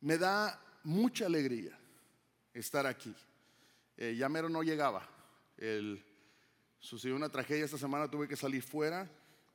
Me 0.00 0.16
da 0.18 0.60
mucha 0.84 1.26
alegría 1.26 1.78
estar 2.54 2.86
aquí. 2.86 3.14
Eh, 3.96 4.14
ya 4.16 4.28
mero 4.28 4.48
no 4.48 4.62
llegaba. 4.62 5.08
Sucedió 6.78 7.16
una 7.16 7.28
tragedia 7.28 7.64
esta 7.64 7.78
semana, 7.78 8.08
tuve 8.08 8.28
que 8.28 8.36
salir 8.36 8.62
fuera 8.62 9.10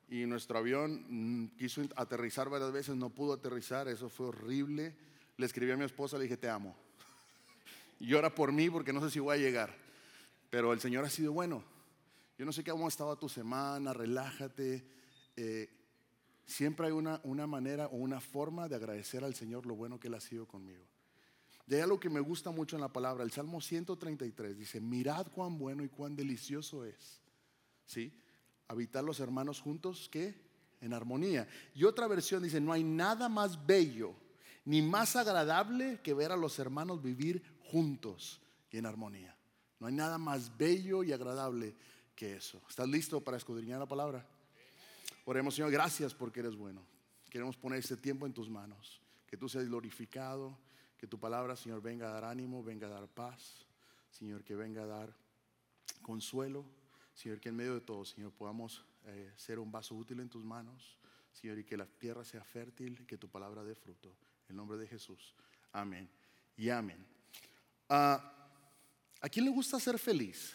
y 0.08 0.26
nuestro 0.26 0.58
avión 0.58 1.04
mm, 1.08 1.56
quiso 1.56 1.82
aterrizar 1.96 2.50
varias 2.50 2.72
veces, 2.72 2.94
no 2.94 3.08
pudo 3.10 3.32
aterrizar, 3.32 3.88
eso 3.88 4.08
fue 4.08 4.26
horrible. 4.26 4.94
Le 5.36 5.46
escribí 5.46 5.72
a 5.72 5.76
mi 5.76 5.84
esposa, 5.84 6.18
le 6.18 6.24
dije, 6.24 6.36
te 6.36 6.48
amo. 6.48 6.76
Y 7.98 8.06
llora 8.08 8.34
por 8.34 8.52
mí 8.52 8.68
porque 8.68 8.92
no 8.92 9.00
sé 9.00 9.10
si 9.10 9.18
voy 9.18 9.36
a 9.36 9.40
llegar. 9.40 9.74
Pero 10.50 10.72
el 10.72 10.80
Señor 10.80 11.04
ha 11.04 11.10
sido 11.10 11.32
bueno. 11.32 11.64
Yo 12.38 12.44
no 12.44 12.52
sé 12.52 12.62
cómo 12.62 12.84
ha 12.84 12.88
estado 12.88 13.16
tu 13.16 13.28
semana, 13.28 13.92
relájate. 13.92 14.84
Eh, 15.36 15.68
siempre 16.46 16.86
hay 16.86 16.92
una, 16.92 17.20
una 17.24 17.46
manera 17.46 17.86
o 17.86 17.96
una 17.96 18.20
forma 18.20 18.68
de 18.68 18.76
agradecer 18.76 19.24
al 19.24 19.34
Señor 19.34 19.66
lo 19.66 19.74
bueno 19.74 19.98
que 19.98 20.08
Él 20.08 20.14
ha 20.14 20.20
sido 20.20 20.46
conmigo. 20.46 20.84
Y 21.66 21.74
hay 21.74 21.80
algo 21.80 21.98
que 21.98 22.10
me 22.10 22.20
gusta 22.20 22.50
mucho 22.50 22.76
en 22.76 22.82
la 22.82 22.92
palabra, 22.92 23.24
el 23.24 23.30
Salmo 23.30 23.60
133 23.60 24.56
dice, 24.56 24.80
mirad 24.80 25.28
cuán 25.28 25.58
bueno 25.58 25.82
y 25.82 25.88
cuán 25.88 26.14
delicioso 26.14 26.84
es. 26.84 27.20
¿Sí? 27.86 28.12
Habitar 28.68 29.04
los 29.04 29.20
hermanos 29.20 29.60
juntos, 29.60 30.08
¿qué? 30.10 30.34
En 30.80 30.92
armonía. 30.92 31.48
Y 31.74 31.84
otra 31.84 32.06
versión 32.06 32.42
dice, 32.42 32.60
no 32.60 32.72
hay 32.72 32.84
nada 32.84 33.28
más 33.28 33.66
bello 33.66 34.14
ni 34.64 34.82
más 34.82 35.16
agradable 35.16 36.00
que 36.02 36.14
ver 36.14 36.32
a 36.32 36.36
los 36.36 36.58
hermanos 36.58 37.02
vivir 37.02 37.42
juntos 37.64 38.40
y 38.70 38.78
en 38.78 38.86
armonía. 38.86 39.36
No 39.78 39.86
hay 39.86 39.94
nada 39.94 40.18
más 40.18 40.56
bello 40.56 41.02
y 41.02 41.12
agradable 41.12 41.74
que 42.14 42.36
eso. 42.36 42.62
¿Estás 42.68 42.88
listo 42.88 43.22
para 43.22 43.36
escudriñar 43.36 43.78
la 43.78 43.86
palabra? 43.86 44.26
Oremos, 45.24 45.54
Señor, 45.54 45.70
gracias 45.70 46.14
porque 46.14 46.40
eres 46.40 46.54
bueno. 46.54 46.84
Queremos 47.30 47.56
poner 47.56 47.78
este 47.78 47.96
tiempo 47.96 48.26
en 48.26 48.32
tus 48.32 48.48
manos. 48.48 49.00
Que 49.26 49.36
tú 49.36 49.48
seas 49.48 49.66
glorificado. 49.66 50.58
Que 50.98 51.06
tu 51.06 51.18
palabra, 51.18 51.56
Señor, 51.56 51.82
venga 51.82 52.08
a 52.08 52.12
dar 52.12 52.24
ánimo, 52.24 52.62
venga 52.62 52.86
a 52.86 52.90
dar 52.90 53.08
paz. 53.08 53.66
Señor, 54.10 54.44
que 54.44 54.54
venga 54.54 54.82
a 54.82 54.86
dar 54.86 55.16
consuelo. 56.02 56.64
Señor, 57.14 57.40
que 57.40 57.48
en 57.48 57.56
medio 57.56 57.74
de 57.74 57.80
todo, 57.80 58.04
Señor, 58.04 58.32
podamos 58.32 58.84
eh, 59.06 59.32
ser 59.36 59.58
un 59.58 59.72
vaso 59.72 59.94
útil 59.94 60.20
en 60.20 60.28
tus 60.28 60.44
manos. 60.44 60.98
Señor, 61.32 61.58
y 61.58 61.64
que 61.64 61.76
la 61.76 61.86
tierra 61.86 62.24
sea 62.24 62.44
fértil 62.44 63.06
que 63.06 63.18
tu 63.18 63.28
palabra 63.28 63.64
dé 63.64 63.74
fruto. 63.74 64.14
En 64.48 64.56
nombre 64.56 64.76
de 64.76 64.86
Jesús. 64.86 65.34
Amén. 65.72 66.08
Y 66.56 66.68
amén. 66.68 67.04
Ah, 67.88 68.30
¿A 69.20 69.28
quién 69.28 69.46
le 69.46 69.50
gusta 69.50 69.80
ser 69.80 69.98
feliz? 69.98 70.54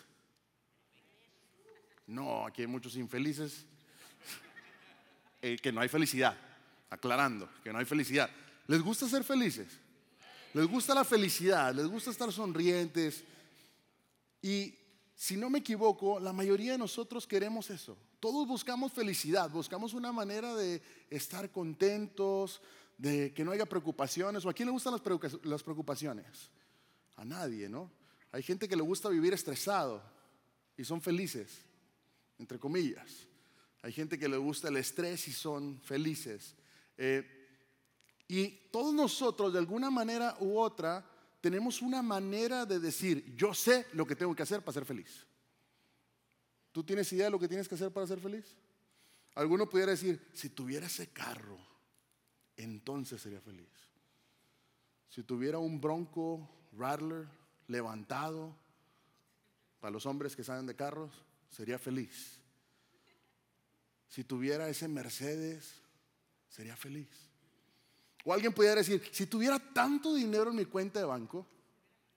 No, 2.06 2.46
aquí 2.46 2.62
hay 2.62 2.68
muchos 2.68 2.96
infelices. 2.96 3.66
Eh, 5.42 5.58
que 5.58 5.72
no 5.72 5.82
hay 5.82 5.90
felicidad. 5.90 6.38
Aclarando, 6.90 7.50
que 7.64 7.72
no 7.72 7.80
hay 7.80 7.86
felicidad. 7.86 8.30
¿Les 8.68 8.82
gusta 8.82 9.08
ser 9.08 9.24
felices? 9.24 9.68
¿Les 10.54 10.66
gusta 10.66 10.94
la 10.94 11.06
felicidad? 11.06 11.74
¿Les 11.74 11.88
gusta 11.88 12.12
estar 12.12 12.32
sonrientes? 12.32 13.24
Y 14.42 14.74
si 15.16 15.38
no 15.38 15.50
me 15.50 15.60
equivoco, 15.60 16.20
la 16.20 16.34
mayoría 16.34 16.74
de 16.74 16.78
nosotros 16.78 17.28
queremos 17.28 17.70
eso. 17.70 17.98
Todos 18.20 18.48
buscamos 18.48 18.92
felicidad, 18.92 19.50
buscamos 19.50 19.94
una 19.94 20.12
manera 20.12 20.56
de 20.56 20.82
estar 21.10 21.50
contentos, 21.52 22.62
de 22.98 23.34
que 23.34 23.46
no 23.46 23.52
haya 23.52 23.66
preocupaciones. 23.66 24.44
¿O 24.46 24.50
a 24.50 24.54
quién 24.54 24.68
le 24.68 24.74
gustan 24.74 24.94
las 25.44 25.64
preocupaciones? 25.64 26.50
A 27.16 27.24
nadie, 27.24 27.70
¿no? 27.70 27.92
Hay 28.32 28.44
gente 28.44 28.68
que 28.68 28.76
le 28.76 28.82
gusta 28.82 29.10
vivir 29.10 29.34
estresado 29.34 30.04
y 30.78 30.84
son 30.84 31.02
felices, 31.02 31.60
entre 32.38 32.60
comillas. 32.60 33.29
Hay 33.82 33.92
gente 33.92 34.20
que 34.20 34.28
le 34.28 34.38
gusta 34.38 34.68
el 34.68 34.78
estrés 34.78 35.28
y 35.28 35.32
son 35.32 35.80
felices. 35.82 36.56
Eh, 36.98 37.26
y 38.28 38.50
todos 38.72 38.94
nosotros, 38.94 39.54
de 39.54 39.60
alguna 39.60 39.90
manera 39.90 40.38
u 40.40 40.60
otra, 40.60 41.06
tenemos 41.42 41.82
una 41.82 42.02
manera 42.02 42.66
de 42.66 42.80
decir, 42.80 43.36
yo 43.36 43.54
sé 43.54 43.88
lo 43.94 44.06
que 44.06 44.16
tengo 44.16 44.36
que 44.36 44.44
hacer 44.44 44.62
para 44.62 44.74
ser 44.74 44.86
feliz. 44.86 45.26
¿Tú 46.72 46.84
tienes 46.84 47.12
idea 47.14 47.26
de 47.26 47.32
lo 47.32 47.40
que 47.40 47.48
tienes 47.48 47.68
que 47.68 47.76
hacer 47.76 47.92
para 47.92 48.06
ser 48.06 48.20
feliz? 48.20 48.56
Alguno 49.36 49.70
pudiera 49.70 49.92
decir, 49.92 50.28
si 50.34 50.50
tuviera 50.50 50.88
ese 50.88 51.08
carro, 51.08 51.58
entonces 52.58 53.22
sería 53.22 53.42
feliz. 53.42 53.70
Si 55.08 55.24
tuviera 55.24 55.58
un 55.58 55.80
Bronco 55.80 56.48
Rattler, 56.74 57.28
levantado, 57.68 58.56
para 59.80 59.92
los 59.92 60.06
hombres 60.06 60.36
que 60.36 60.44
saben 60.44 60.66
de 60.66 60.76
carros, 60.76 61.12
sería 61.50 61.80
feliz. 61.80 62.42
Si 64.10 64.24
tuviera 64.24 64.68
ese 64.68 64.88
Mercedes, 64.88 65.76
sería 66.50 66.76
feliz. 66.76 67.08
O 68.26 68.34
alguien 68.34 68.54
pudiera 68.54 68.76
decir, 68.76 69.02
si 69.12 69.28
tuviera 69.28 69.60
tanto 69.60 70.14
dinero 70.14 70.50
en 70.50 70.58
mi 70.58 70.66
cuenta 70.66 71.00
de 71.00 71.06
banco, 71.06 71.48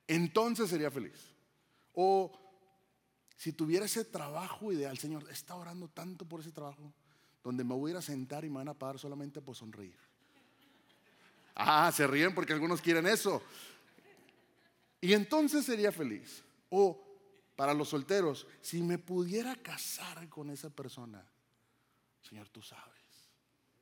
entonces 0.08 0.68
sería 0.68 0.90
feliz. 0.90 1.32
O 1.94 2.32
si 3.36 3.52
tuviera 3.52 3.86
ese 3.86 4.04
trabajo 4.04 4.72
ideal, 4.72 4.98
Señor, 4.98 5.28
está 5.30 5.54
orando 5.54 5.88
tanto 5.88 6.24
por 6.24 6.40
ese 6.40 6.50
trabajo, 6.50 6.92
donde 7.44 7.64
me 7.64 7.74
voy 7.74 7.90
a 7.90 7.92
ir 7.92 7.96
a 7.98 8.02
sentar 8.02 8.44
y 8.44 8.48
me 8.48 8.56
van 8.56 8.68
a 8.68 8.74
pagar 8.74 8.98
solamente 8.98 9.40
por 9.40 9.54
sonreír. 9.54 9.96
Ah, 11.54 11.92
se 11.94 12.06
ríen 12.06 12.34
porque 12.34 12.52
algunos 12.52 12.80
quieren 12.80 13.06
eso. 13.06 13.42
Y 15.00 15.12
entonces 15.12 15.64
sería 15.64 15.92
feliz. 15.92 16.42
O 16.70 17.02
para 17.56 17.74
los 17.74 17.90
solteros, 17.90 18.46
si 18.60 18.82
me 18.82 18.98
pudiera 18.98 19.54
casar 19.56 20.28
con 20.28 20.50
esa 20.50 20.70
persona, 20.70 21.24
Señor, 22.22 22.48
tú 22.48 22.62
sabes, 22.62 23.30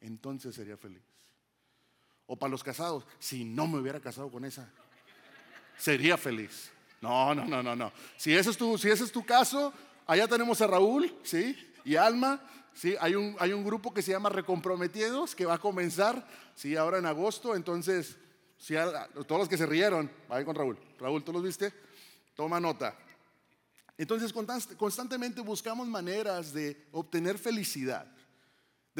entonces 0.00 0.54
sería 0.54 0.76
feliz. 0.76 1.02
O 2.26 2.36
para 2.36 2.50
los 2.50 2.62
casados, 2.62 3.06
si 3.18 3.44
no 3.44 3.66
me 3.66 3.78
hubiera 3.78 4.00
casado 4.00 4.30
con 4.30 4.44
esa, 4.44 4.70
sería 5.76 6.16
feliz. 6.16 6.70
No, 7.00 7.34
no, 7.34 7.44
no, 7.44 7.62
no, 7.62 7.74
no. 7.74 7.92
Si 8.16 8.34
ese 8.34 8.50
es 8.50 8.56
tu, 8.56 8.76
si 8.78 8.88
ese 8.88 9.04
es 9.04 9.12
tu 9.12 9.24
caso, 9.24 9.72
allá 10.06 10.28
tenemos 10.28 10.60
a 10.60 10.66
Raúl, 10.66 11.14
¿sí? 11.22 11.56
Y 11.84 11.96
Alma, 11.96 12.40
¿sí? 12.74 12.94
Hay 13.00 13.14
un, 13.14 13.36
hay 13.38 13.52
un 13.52 13.64
grupo 13.64 13.92
que 13.92 14.02
se 14.02 14.12
llama 14.12 14.28
Recomprometidos 14.28 15.34
que 15.34 15.46
va 15.46 15.54
a 15.54 15.58
comenzar, 15.58 16.26
¿sí? 16.54 16.76
Ahora 16.76 16.98
en 16.98 17.06
agosto, 17.06 17.56
entonces 17.56 18.16
todos 19.26 19.40
los 19.40 19.48
que 19.48 19.56
se 19.56 19.66
rieron, 19.66 20.10
vayan 20.28 20.44
con 20.44 20.54
Raúl. 20.54 20.78
Raúl, 20.98 21.24
¿tú 21.24 21.32
los 21.32 21.42
viste? 21.42 21.72
Toma 22.34 22.60
nota. 22.60 22.96
Entonces 23.96 24.32
constantemente 24.76 25.40
buscamos 25.40 25.88
maneras 25.88 26.52
de 26.52 26.86
obtener 26.92 27.38
felicidad. 27.38 28.06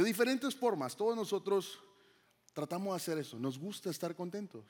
De 0.00 0.06
diferentes 0.06 0.56
formas. 0.56 0.96
Todos 0.96 1.14
nosotros 1.14 1.78
tratamos 2.54 2.92
de 2.92 2.96
hacer 2.96 3.18
eso. 3.18 3.38
Nos 3.38 3.58
gusta 3.58 3.90
estar 3.90 4.16
contentos. 4.16 4.64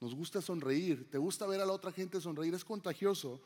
Nos 0.00 0.16
gusta 0.16 0.42
sonreír. 0.42 1.08
Te 1.08 1.16
gusta 1.16 1.46
ver 1.46 1.60
a 1.60 1.64
la 1.64 1.72
otra 1.72 1.92
gente 1.92 2.20
sonreír. 2.20 2.52
Es 2.52 2.64
contagioso. 2.64 3.40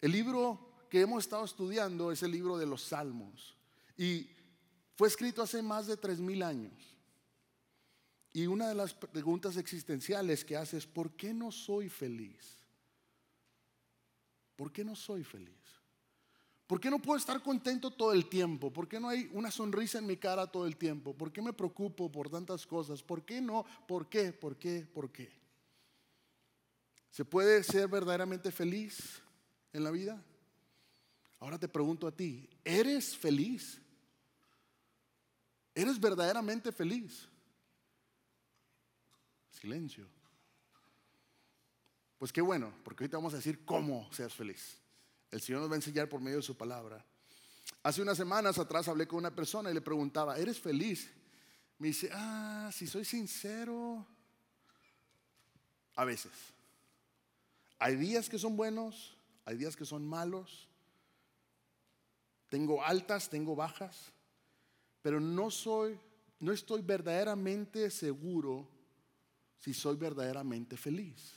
El 0.00 0.12
libro 0.12 0.86
que 0.88 1.00
hemos 1.00 1.24
estado 1.24 1.44
estudiando 1.44 2.12
es 2.12 2.22
el 2.22 2.30
libro 2.30 2.56
de 2.56 2.66
los 2.66 2.82
Salmos. 2.82 3.56
Y 3.98 4.30
fue 4.94 5.08
escrito 5.08 5.42
hace 5.42 5.60
más 5.60 5.88
de 5.88 5.96
tres 5.96 6.20
mil 6.20 6.44
años. 6.44 6.94
Y 8.32 8.46
una 8.46 8.68
de 8.68 8.76
las 8.76 8.94
preguntas 8.94 9.56
existenciales 9.56 10.44
que 10.44 10.56
hace 10.56 10.76
es, 10.76 10.86
¿por 10.86 11.16
qué 11.16 11.34
no 11.34 11.50
soy 11.50 11.88
feliz? 11.88 12.58
¿Por 14.54 14.70
qué 14.70 14.84
no 14.84 14.94
soy 14.94 15.24
feliz? 15.24 15.75
¿Por 16.66 16.80
qué 16.80 16.90
no 16.90 17.00
puedo 17.00 17.16
estar 17.16 17.40
contento 17.42 17.92
todo 17.92 18.12
el 18.12 18.28
tiempo? 18.28 18.72
¿Por 18.72 18.88
qué 18.88 18.98
no 18.98 19.08
hay 19.08 19.30
una 19.32 19.52
sonrisa 19.52 19.98
en 19.98 20.06
mi 20.06 20.16
cara 20.16 20.50
todo 20.50 20.66
el 20.66 20.76
tiempo? 20.76 21.14
¿Por 21.14 21.32
qué 21.32 21.40
me 21.40 21.52
preocupo 21.52 22.10
por 22.10 22.28
tantas 22.28 22.66
cosas? 22.66 23.02
¿Por 23.02 23.24
qué 23.24 23.40
no? 23.40 23.64
¿Por 23.86 24.08
qué? 24.08 24.32
¿Por 24.32 24.56
qué? 24.56 24.84
¿Por 24.92 25.12
qué? 25.12 25.30
¿Se 27.10 27.24
puede 27.24 27.62
ser 27.62 27.88
verdaderamente 27.88 28.50
feliz 28.50 29.22
en 29.72 29.84
la 29.84 29.92
vida? 29.92 30.20
Ahora 31.38 31.58
te 31.58 31.68
pregunto 31.68 32.08
a 32.08 32.12
ti, 32.12 32.48
¿eres 32.64 33.16
feliz? 33.16 33.80
¿Eres 35.72 36.00
verdaderamente 36.00 36.72
feliz? 36.72 37.28
Silencio. 39.50 40.08
Pues 42.18 42.32
qué 42.32 42.40
bueno, 42.40 42.72
porque 42.82 43.04
ahorita 43.04 43.18
vamos 43.18 43.34
a 43.34 43.36
decir 43.36 43.64
cómo 43.64 44.12
seas 44.12 44.34
feliz. 44.34 44.80
El 45.36 45.42
Señor 45.42 45.60
nos 45.60 45.70
va 45.70 45.74
a 45.74 45.76
enseñar 45.76 46.08
por 46.08 46.18
medio 46.18 46.38
de 46.38 46.42
su 46.42 46.56
palabra. 46.56 47.04
Hace 47.82 48.00
unas 48.00 48.16
semanas 48.16 48.58
atrás 48.58 48.88
hablé 48.88 49.06
con 49.06 49.18
una 49.18 49.34
persona 49.34 49.70
y 49.70 49.74
le 49.74 49.82
preguntaba, 49.82 50.38
¿eres 50.38 50.58
feliz? 50.58 51.10
Me 51.78 51.88
dice, 51.88 52.08
ah, 52.10 52.70
si 52.72 52.86
soy 52.86 53.04
sincero, 53.04 54.06
a 55.94 56.06
veces. 56.06 56.32
Hay 57.78 57.96
días 57.96 58.30
que 58.30 58.38
son 58.38 58.56
buenos, 58.56 59.14
hay 59.44 59.58
días 59.58 59.76
que 59.76 59.84
son 59.84 60.06
malos. 60.06 60.70
Tengo 62.48 62.82
altas, 62.82 63.28
tengo 63.28 63.54
bajas, 63.54 64.14
pero 65.02 65.20
no 65.20 65.50
soy, 65.50 66.00
no 66.40 66.50
estoy 66.50 66.80
verdaderamente 66.80 67.90
seguro 67.90 68.66
si 69.58 69.74
soy 69.74 69.96
verdaderamente 69.96 70.78
feliz. 70.78 71.34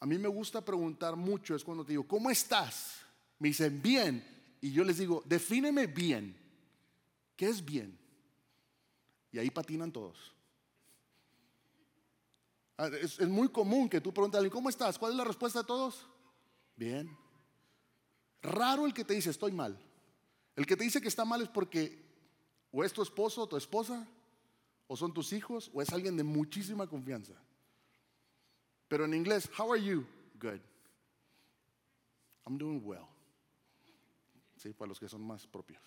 A 0.00 0.06
mí 0.06 0.18
me 0.18 0.28
gusta 0.28 0.64
preguntar 0.64 1.16
mucho, 1.16 1.54
es 1.54 1.64
cuando 1.64 1.84
te 1.84 1.92
digo, 1.92 2.06
¿cómo 2.06 2.30
estás? 2.30 3.00
Me 3.38 3.48
dicen, 3.48 3.80
bien. 3.82 4.24
Y 4.60 4.72
yo 4.72 4.84
les 4.84 4.98
digo, 4.98 5.22
defíneme 5.26 5.86
bien. 5.86 6.36
¿Qué 7.36 7.46
es 7.46 7.64
bien? 7.64 7.98
Y 9.32 9.38
ahí 9.38 9.50
patinan 9.50 9.92
todos. 9.92 10.34
Ah, 12.76 12.88
es, 13.00 13.18
es 13.18 13.28
muy 13.28 13.48
común 13.48 13.88
que 13.88 14.00
tú 14.00 14.12
preguntes 14.12 14.36
a 14.36 14.38
alguien, 14.38 14.52
¿cómo 14.52 14.68
estás? 14.68 14.98
¿Cuál 14.98 15.12
es 15.12 15.18
la 15.18 15.24
respuesta 15.24 15.60
de 15.60 15.66
todos? 15.66 16.06
Bien. 16.76 17.16
Raro 18.40 18.86
el 18.86 18.94
que 18.94 19.04
te 19.04 19.14
dice, 19.14 19.30
estoy 19.30 19.52
mal. 19.52 19.78
El 20.54 20.66
que 20.66 20.76
te 20.76 20.84
dice 20.84 21.00
que 21.00 21.08
está 21.08 21.24
mal 21.24 21.42
es 21.42 21.48
porque 21.48 22.08
o 22.70 22.84
es 22.84 22.92
tu 22.92 23.02
esposo 23.02 23.42
o 23.42 23.48
tu 23.48 23.56
esposa, 23.56 24.06
o 24.86 24.96
son 24.96 25.12
tus 25.12 25.32
hijos, 25.32 25.70
o 25.74 25.82
es 25.82 25.90
alguien 25.90 26.16
de 26.16 26.24
muchísima 26.24 26.86
confianza. 26.86 27.34
Pero 28.88 29.04
en 29.04 29.14
inglés, 29.14 29.48
how 29.58 29.72
are 29.72 29.82
you? 29.82 30.06
Good. 30.38 30.60
I'm 32.46 32.56
doing 32.56 32.82
well. 32.82 33.06
Sí, 34.56 34.72
para 34.72 34.88
los 34.88 34.98
que 34.98 35.08
son 35.08 35.22
más 35.22 35.46
propios. 35.46 35.82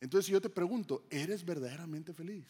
Entonces 0.00 0.30
yo 0.30 0.40
te 0.40 0.50
pregunto, 0.50 1.06
¿eres 1.10 1.44
verdaderamente 1.44 2.12
feliz? 2.12 2.46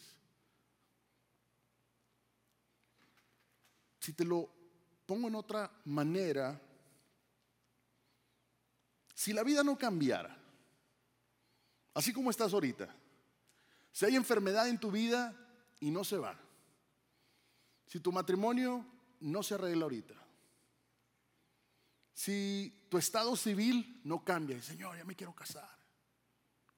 Si 3.99 4.11
te 4.13 4.25
lo 4.25 4.49
pongo 5.05 5.27
en 5.27 5.35
otra 5.35 5.71
manera, 5.85 6.59
si 9.13 9.31
la 9.31 9.43
vida 9.43 9.63
no 9.63 9.77
cambiara, 9.77 10.35
así 11.93 12.11
como 12.11 12.31
estás 12.31 12.53
ahorita, 12.53 12.93
si 13.91 14.05
hay 14.05 14.15
enfermedad 14.15 14.67
en 14.67 14.79
tu 14.79 14.91
vida 14.91 15.33
y 15.79 15.91
no 15.91 16.03
se 16.03 16.17
va, 16.17 16.42
si 17.93 17.99
tu 17.99 18.11
matrimonio 18.11 18.83
no 19.19 19.43
se 19.43 19.53
arregla 19.53 19.83
ahorita, 19.83 20.15
si 22.11 22.87
tu 22.89 22.97
estado 22.97 23.35
civil 23.35 24.01
no 24.03 24.25
cambia, 24.25 24.59
Señor, 24.63 24.97
ya 24.97 25.05
me 25.05 25.15
quiero 25.15 25.35
casar, 25.35 25.69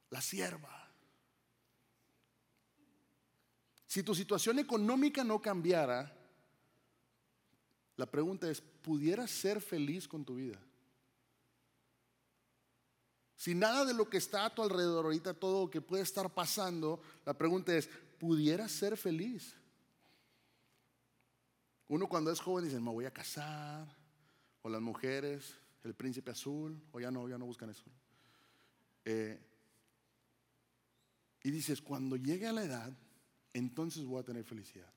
la 0.10 0.20
sierva, 0.20 0.92
si 3.88 4.04
tu 4.04 4.14
situación 4.14 4.60
económica 4.60 5.24
no 5.24 5.42
cambiara, 5.42 6.14
la 7.96 8.12
pregunta 8.12 8.52
es, 8.52 8.60
¿pudieras 8.60 9.32
ser 9.32 9.62
feliz 9.62 10.10
con 10.10 10.26
tu 10.26 10.36
vida? 10.36 10.62
Si 13.38 13.56
nada 13.56 13.86
de 13.86 13.94
lo 13.94 14.10
que 14.10 14.18
está 14.18 14.44
a 14.44 14.54
tu 14.54 14.62
alrededor 14.62 15.06
ahorita, 15.06 15.34
todo 15.34 15.64
lo 15.64 15.72
que 15.72 15.80
puede 15.80 16.04
estar 16.04 16.34
pasando, 16.34 17.02
la 17.26 17.38
pregunta 17.38 17.74
es, 17.74 17.88
¿pudieras 18.20 18.74
ser 18.74 18.98
feliz? 18.98 19.56
Uno 21.88 22.08
cuando 22.08 22.32
es 22.32 22.40
joven 22.40 22.66
dice, 22.66 22.80
me 22.80 22.92
voy 22.92 23.06
a 23.06 23.12
casar, 23.12 23.88
o 24.62 24.70
las 24.70 24.82
mujeres, 24.82 25.56
el 25.84 25.94
príncipe 25.94 26.32
azul, 26.32 26.82
o 26.92 27.00
ya 27.00 27.12
no, 27.12 27.30
ya 27.30 27.38
no 27.38 27.46
buscan 27.46 27.70
eso. 27.70 27.84
Eh, 29.06 29.40
y 31.44 31.52
dices, 31.52 31.82
cuando 31.82 32.16
llegue 32.16 32.48
a 32.48 32.52
la 32.52 32.64
edad, 32.64 32.92
entonces 33.54 34.04
voy 34.04 34.20
a 34.20 34.24
tener 34.24 34.44
felicidad. 34.44 34.92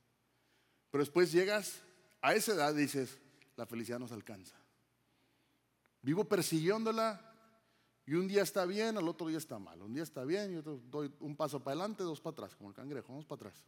Pero 0.91 1.03
después 1.03 1.31
llegas 1.31 1.81
a 2.23 2.35
esa 2.35 2.55
edad 2.55 2.73
y 2.75 2.79
dices, 2.79 3.19
la 3.57 3.67
felicidad 3.67 3.99
nos 3.99 4.13
alcanza. 4.13 4.57
Vivo 6.01 6.25
persiguiéndola 6.25 7.21
y 8.07 8.15
un 8.15 8.27
día 8.27 8.43
está 8.43 8.65
bien, 8.65 8.97
al 8.97 9.07
otro 9.07 9.27
día 9.27 9.37
está 9.37 9.59
mal. 9.59 9.83
Un 9.83 9.93
día 9.93 10.05
está 10.05 10.25
bien, 10.25 10.55
y 10.55 10.57
otro 10.57 10.81
doy 10.91 11.13
un 11.21 11.37
paso 11.37 11.63
para 11.63 11.75
adelante, 11.75 12.03
dos 12.03 12.23
para 12.23 12.33
atrás, 12.33 12.57
como 12.57 12.71
el 12.71 12.75
cangrejo, 12.75 13.09
vamos 13.09 13.27
para 13.27 13.49
atrás. 13.49 13.63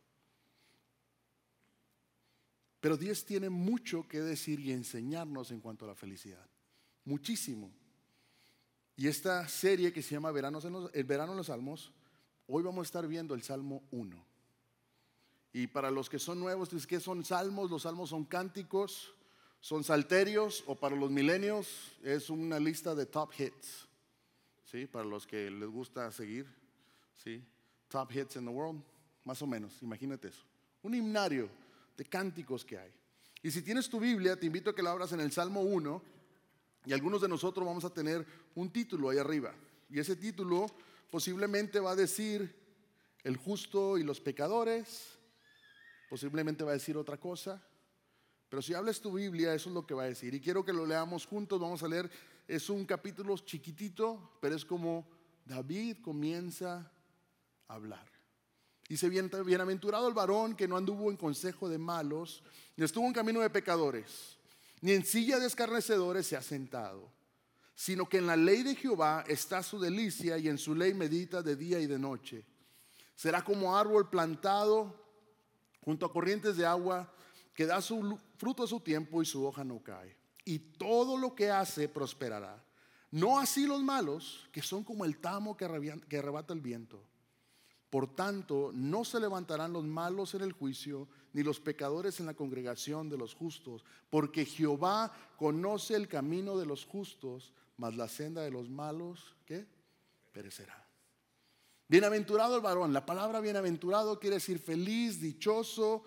Pero 2.80 2.96
Dios 2.96 3.24
tiene 3.24 3.50
mucho 3.50 4.08
que 4.08 4.20
decir 4.20 4.60
y 4.60 4.72
enseñarnos 4.72 5.50
en 5.50 5.60
cuanto 5.60 5.84
a 5.84 5.88
la 5.88 5.94
felicidad. 5.94 6.44
Muchísimo. 7.04 7.70
Y 8.96 9.06
esta 9.06 9.46
serie 9.48 9.92
que 9.92 10.02
se 10.02 10.14
llama 10.14 10.30
El 10.30 11.04
Verano 11.04 11.32
en 11.32 11.36
los 11.36 11.46
Salmos, 11.46 11.92
hoy 12.46 12.62
vamos 12.62 12.80
a 12.80 12.88
estar 12.88 13.06
viendo 13.06 13.34
el 13.34 13.42
Salmo 13.42 13.82
1. 13.90 14.26
Y 15.52 15.66
para 15.66 15.90
los 15.90 16.08
que 16.08 16.18
son 16.18 16.38
nuevos, 16.40 16.70
¿qué 16.86 17.00
son 17.00 17.24
salmos? 17.24 17.70
Los 17.70 17.82
salmos 17.82 18.10
son 18.10 18.24
cánticos, 18.24 19.14
son 19.60 19.84
salterios, 19.84 20.62
o 20.66 20.76
para 20.76 20.96
los 20.96 21.10
milenios 21.10 21.96
es 22.02 22.30
una 22.30 22.60
lista 22.60 22.94
de 22.94 23.06
top 23.06 23.32
hits. 23.38 23.88
¿sí? 24.64 24.86
Para 24.86 25.04
los 25.04 25.26
que 25.26 25.50
les 25.50 25.68
gusta 25.68 26.10
seguir, 26.12 26.46
¿sí? 27.16 27.44
Top 27.88 28.12
hits 28.12 28.36
in 28.36 28.44
the 28.44 28.50
world, 28.50 28.82
más 29.24 29.42
o 29.42 29.46
menos, 29.46 29.82
imagínate 29.82 30.28
eso. 30.28 30.44
Un 30.82 30.94
himnario 30.94 31.50
de 32.00 32.06
cánticos 32.06 32.64
que 32.64 32.78
hay. 32.78 32.90
Y 33.42 33.50
si 33.50 33.60
tienes 33.60 33.90
tu 33.90 34.00
Biblia, 34.00 34.34
te 34.34 34.46
invito 34.46 34.70
a 34.70 34.74
que 34.74 34.82
la 34.82 34.90
abras 34.90 35.12
en 35.12 35.20
el 35.20 35.32
Salmo 35.32 35.60
1 35.60 36.02
y 36.86 36.94
algunos 36.94 37.20
de 37.20 37.28
nosotros 37.28 37.66
vamos 37.66 37.84
a 37.84 37.92
tener 37.92 38.26
un 38.54 38.70
título 38.70 39.10
ahí 39.10 39.18
arriba. 39.18 39.54
Y 39.90 39.98
ese 39.98 40.16
título 40.16 40.64
posiblemente 41.10 41.78
va 41.78 41.90
a 41.90 41.96
decir 41.96 42.56
el 43.22 43.36
justo 43.36 43.98
y 43.98 44.02
los 44.02 44.18
pecadores, 44.18 45.18
posiblemente 46.08 46.64
va 46.64 46.70
a 46.70 46.80
decir 46.80 46.96
otra 46.96 47.18
cosa, 47.18 47.62
pero 48.48 48.62
si 48.62 48.72
hablas 48.72 49.02
tu 49.02 49.12
Biblia, 49.12 49.52
eso 49.52 49.68
es 49.68 49.74
lo 49.74 49.86
que 49.86 49.92
va 49.92 50.04
a 50.04 50.06
decir. 50.06 50.32
Y 50.32 50.40
quiero 50.40 50.64
que 50.64 50.72
lo 50.72 50.86
leamos 50.86 51.26
juntos, 51.26 51.60
vamos 51.60 51.82
a 51.82 51.88
leer 51.88 52.10
es 52.48 52.70
un 52.70 52.86
capítulo 52.86 53.36
chiquitito, 53.36 54.38
pero 54.40 54.56
es 54.56 54.64
como 54.64 55.06
David 55.44 55.98
comienza 56.00 56.90
a 57.68 57.74
hablar. 57.74 58.19
Dice, 58.90 59.08
bienaventurado 59.08 60.08
el 60.08 60.14
varón 60.14 60.56
que 60.56 60.66
no 60.66 60.76
anduvo 60.76 61.12
en 61.12 61.16
consejo 61.16 61.68
de 61.68 61.78
malos, 61.78 62.42
ni 62.76 62.84
estuvo 62.84 63.06
en 63.06 63.12
camino 63.12 63.38
de 63.38 63.48
pecadores, 63.48 64.36
ni 64.80 64.90
en 64.90 65.04
silla 65.04 65.38
de 65.38 65.46
escarnecedores 65.46 66.26
se 66.26 66.36
ha 66.36 66.42
sentado, 66.42 67.08
sino 67.72 68.08
que 68.08 68.18
en 68.18 68.26
la 68.26 68.36
ley 68.36 68.64
de 68.64 68.74
Jehová 68.74 69.24
está 69.28 69.62
su 69.62 69.78
delicia 69.78 70.38
y 70.38 70.48
en 70.48 70.58
su 70.58 70.74
ley 70.74 70.92
medita 70.92 71.40
de 71.40 71.54
día 71.54 71.78
y 71.78 71.86
de 71.86 72.00
noche. 72.00 72.44
Será 73.14 73.44
como 73.44 73.78
árbol 73.78 74.10
plantado 74.10 74.92
junto 75.84 76.04
a 76.04 76.12
corrientes 76.12 76.56
de 76.56 76.66
agua 76.66 77.14
que 77.54 77.66
da 77.66 77.80
su 77.80 78.18
fruto 78.38 78.64
a 78.64 78.66
su 78.66 78.80
tiempo 78.80 79.22
y 79.22 79.24
su 79.24 79.46
hoja 79.46 79.62
no 79.62 79.80
cae 79.84 80.16
y 80.44 80.58
todo 80.58 81.16
lo 81.16 81.36
que 81.36 81.48
hace 81.48 81.88
prosperará. 81.88 82.60
No 83.12 83.38
así 83.38 83.68
los 83.68 83.84
malos, 83.84 84.48
que 84.50 84.62
son 84.62 84.82
como 84.82 85.04
el 85.04 85.18
tamo 85.18 85.56
que 85.56 85.64
arrebata 85.64 86.52
el 86.52 86.60
viento. 86.60 87.04
Por 87.90 88.14
tanto, 88.14 88.70
no 88.72 89.04
se 89.04 89.18
levantarán 89.18 89.72
los 89.72 89.84
malos 89.84 90.34
en 90.34 90.42
el 90.42 90.52
juicio, 90.52 91.08
ni 91.32 91.42
los 91.42 91.58
pecadores 91.58 92.20
en 92.20 92.26
la 92.26 92.34
congregación 92.34 93.08
de 93.08 93.18
los 93.18 93.34
justos, 93.34 93.84
porque 94.08 94.44
Jehová 94.44 95.12
conoce 95.36 95.96
el 95.96 96.06
camino 96.06 96.56
de 96.56 96.66
los 96.66 96.84
justos, 96.84 97.52
mas 97.76 97.96
la 97.96 98.06
senda 98.06 98.42
de 98.42 98.52
los 98.52 98.68
malos, 98.68 99.34
¿qué? 99.44 99.66
Perecerá. 100.32 100.86
Bienaventurado 101.88 102.54
el 102.54 102.62
varón. 102.62 102.92
La 102.92 103.04
palabra 103.04 103.40
bienaventurado 103.40 104.20
quiere 104.20 104.36
decir 104.36 104.60
feliz, 104.60 105.20
dichoso, 105.20 106.04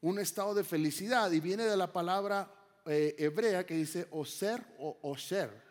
un 0.00 0.18
estado 0.18 0.54
de 0.54 0.64
felicidad, 0.64 1.30
y 1.30 1.40
viene 1.40 1.64
de 1.64 1.76
la 1.76 1.92
palabra 1.92 2.50
eh, 2.86 3.14
hebrea 3.18 3.66
que 3.66 3.76
dice 3.76 4.08
oser 4.12 4.64
o 4.78 4.98
oser, 5.02 5.62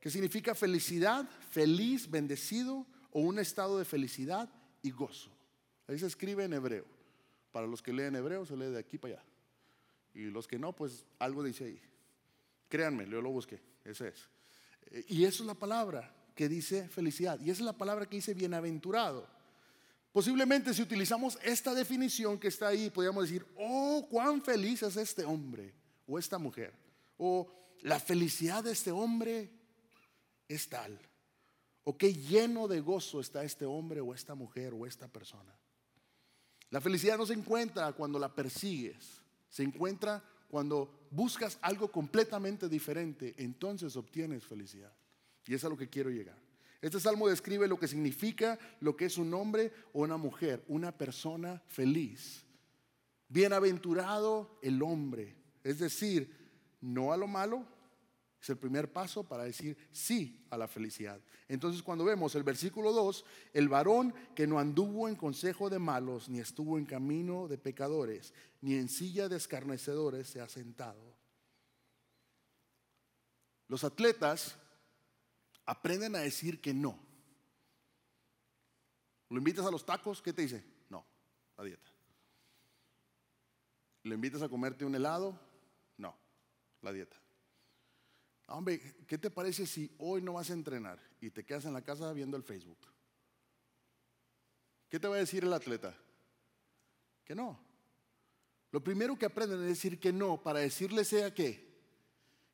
que 0.00 0.10
significa 0.10 0.54
felicidad, 0.54 1.28
feliz, 1.50 2.10
bendecido 2.10 2.86
o 3.10 3.20
un 3.20 3.38
estado 3.38 3.78
de 3.78 3.84
felicidad 3.84 4.48
y 4.86 4.90
gozo. 4.90 5.30
Ahí 5.88 5.98
se 5.98 6.06
escribe 6.06 6.44
en 6.44 6.52
hebreo. 6.52 6.84
Para 7.52 7.66
los 7.66 7.82
que 7.82 7.92
leen 7.92 8.16
hebreo 8.16 8.44
se 8.46 8.56
lee 8.56 8.66
de 8.66 8.78
aquí 8.78 8.98
para 8.98 9.14
allá. 9.14 9.24
Y 10.14 10.24
los 10.24 10.46
que 10.46 10.58
no, 10.58 10.74
pues 10.74 11.04
algo 11.18 11.42
dice 11.42 11.64
ahí. 11.64 11.80
Créanme, 12.68 13.08
yo 13.08 13.20
lo 13.20 13.30
busqué, 13.30 13.60
ese 13.84 14.08
es. 14.08 14.28
Eh, 14.90 15.04
y 15.08 15.24
eso 15.24 15.42
es 15.42 15.46
la 15.46 15.54
palabra 15.54 16.14
que 16.34 16.48
dice 16.48 16.88
felicidad. 16.88 17.40
Y 17.40 17.50
esa 17.50 17.62
es 17.62 17.66
la 17.66 17.76
palabra 17.76 18.06
que 18.06 18.16
dice 18.16 18.34
bienaventurado. 18.34 19.28
Posiblemente 20.12 20.72
si 20.72 20.82
utilizamos 20.82 21.38
esta 21.42 21.74
definición 21.74 22.38
que 22.38 22.48
está 22.48 22.68
ahí, 22.68 22.90
podríamos 22.90 23.24
decir, 23.24 23.46
oh, 23.56 24.06
cuán 24.10 24.40
feliz 24.40 24.82
es 24.82 24.96
este 24.96 25.24
hombre 25.24 25.74
o 26.06 26.18
esta 26.18 26.38
mujer, 26.38 26.72
o 27.18 27.52
la 27.82 28.00
felicidad 28.00 28.64
de 28.64 28.72
este 28.72 28.90
hombre 28.90 29.50
es 30.48 30.68
tal, 30.68 30.98
o 31.88 31.96
qué 31.96 32.12
lleno 32.12 32.66
de 32.66 32.80
gozo 32.80 33.20
está 33.20 33.44
este 33.44 33.64
hombre 33.64 34.00
o 34.00 34.12
esta 34.12 34.34
mujer 34.34 34.74
o 34.74 34.86
esta 34.86 35.06
persona. 35.08 35.56
La 36.70 36.80
felicidad 36.80 37.16
no 37.16 37.24
se 37.24 37.34
encuentra 37.34 37.92
cuando 37.92 38.18
la 38.18 38.34
persigues, 38.34 39.22
se 39.48 39.62
encuentra 39.62 40.22
cuando 40.48 41.08
buscas 41.10 41.58
algo 41.62 41.90
completamente 41.90 42.68
diferente, 42.68 43.34
entonces 43.38 43.94
obtienes 43.96 44.44
felicidad. 44.44 44.92
Y 45.46 45.54
es 45.54 45.64
a 45.64 45.68
lo 45.68 45.76
que 45.76 45.88
quiero 45.88 46.10
llegar. 46.10 46.38
Este 46.82 46.98
salmo 46.98 47.28
describe 47.28 47.68
lo 47.68 47.78
que 47.78 47.88
significa 47.88 48.58
lo 48.80 48.96
que 48.96 49.04
es 49.04 49.16
un 49.16 49.32
hombre 49.32 49.72
o 49.92 50.02
una 50.02 50.16
mujer, 50.16 50.64
una 50.66 50.90
persona 50.90 51.62
feliz. 51.68 52.44
Bienaventurado 53.28 54.58
el 54.60 54.82
hombre 54.82 55.36
es 55.66 55.80
decir, 55.80 56.32
no 56.80 57.12
a 57.12 57.16
lo 57.16 57.26
malo, 57.26 57.66
es 58.46 58.50
el 58.50 58.58
primer 58.58 58.92
paso 58.92 59.24
para 59.24 59.42
decir 59.42 59.76
sí 59.90 60.46
a 60.50 60.56
la 60.56 60.68
felicidad. 60.68 61.20
Entonces 61.48 61.82
cuando 61.82 62.04
vemos 62.04 62.36
el 62.36 62.44
versículo 62.44 62.92
2, 62.92 63.24
el 63.52 63.68
varón 63.68 64.14
que 64.36 64.46
no 64.46 64.60
anduvo 64.60 65.08
en 65.08 65.16
consejo 65.16 65.68
de 65.68 65.80
malos, 65.80 66.28
ni 66.28 66.38
estuvo 66.38 66.78
en 66.78 66.86
camino 66.86 67.48
de 67.48 67.58
pecadores, 67.58 68.32
ni 68.60 68.74
en 68.74 68.88
silla 68.88 69.28
de 69.28 69.36
escarnecedores 69.36 70.28
se 70.28 70.40
ha 70.40 70.48
sentado. 70.48 71.16
Los 73.66 73.82
atletas 73.82 74.56
aprenden 75.64 76.14
a 76.14 76.20
decir 76.20 76.60
que 76.60 76.72
no. 76.72 77.00
Lo 79.28 79.38
invitas 79.38 79.66
a 79.66 79.72
los 79.72 79.84
tacos, 79.84 80.22
¿qué 80.22 80.32
te 80.32 80.42
dice? 80.42 80.64
No, 80.88 81.04
la 81.58 81.64
dieta. 81.64 81.90
¿Le 84.04 84.14
invitas 84.14 84.40
a 84.42 84.48
comerte 84.48 84.84
un 84.84 84.94
helado? 84.94 85.36
No, 85.98 86.16
la 86.82 86.92
dieta. 86.92 87.16
Hombre, 88.48 88.80
¿qué 89.06 89.18
te 89.18 89.30
parece 89.30 89.66
si 89.66 89.90
hoy 89.98 90.22
no 90.22 90.34
vas 90.34 90.50
a 90.50 90.52
entrenar 90.52 91.00
y 91.20 91.30
te 91.30 91.44
quedas 91.44 91.64
en 91.64 91.72
la 91.72 91.82
casa 91.82 92.12
viendo 92.12 92.36
el 92.36 92.44
Facebook? 92.44 92.78
¿Qué 94.88 95.00
te 95.00 95.08
va 95.08 95.16
a 95.16 95.18
decir 95.18 95.42
el 95.42 95.52
atleta? 95.52 95.94
Que 97.24 97.34
no. 97.34 97.58
Lo 98.70 98.82
primero 98.82 99.18
que 99.18 99.26
aprenden 99.26 99.60
es 99.62 99.68
decir 99.68 99.98
que 99.98 100.12
no 100.12 100.42
para 100.42 100.60
decirle 100.60 101.04
sea 101.04 101.34
qué. 101.34 101.66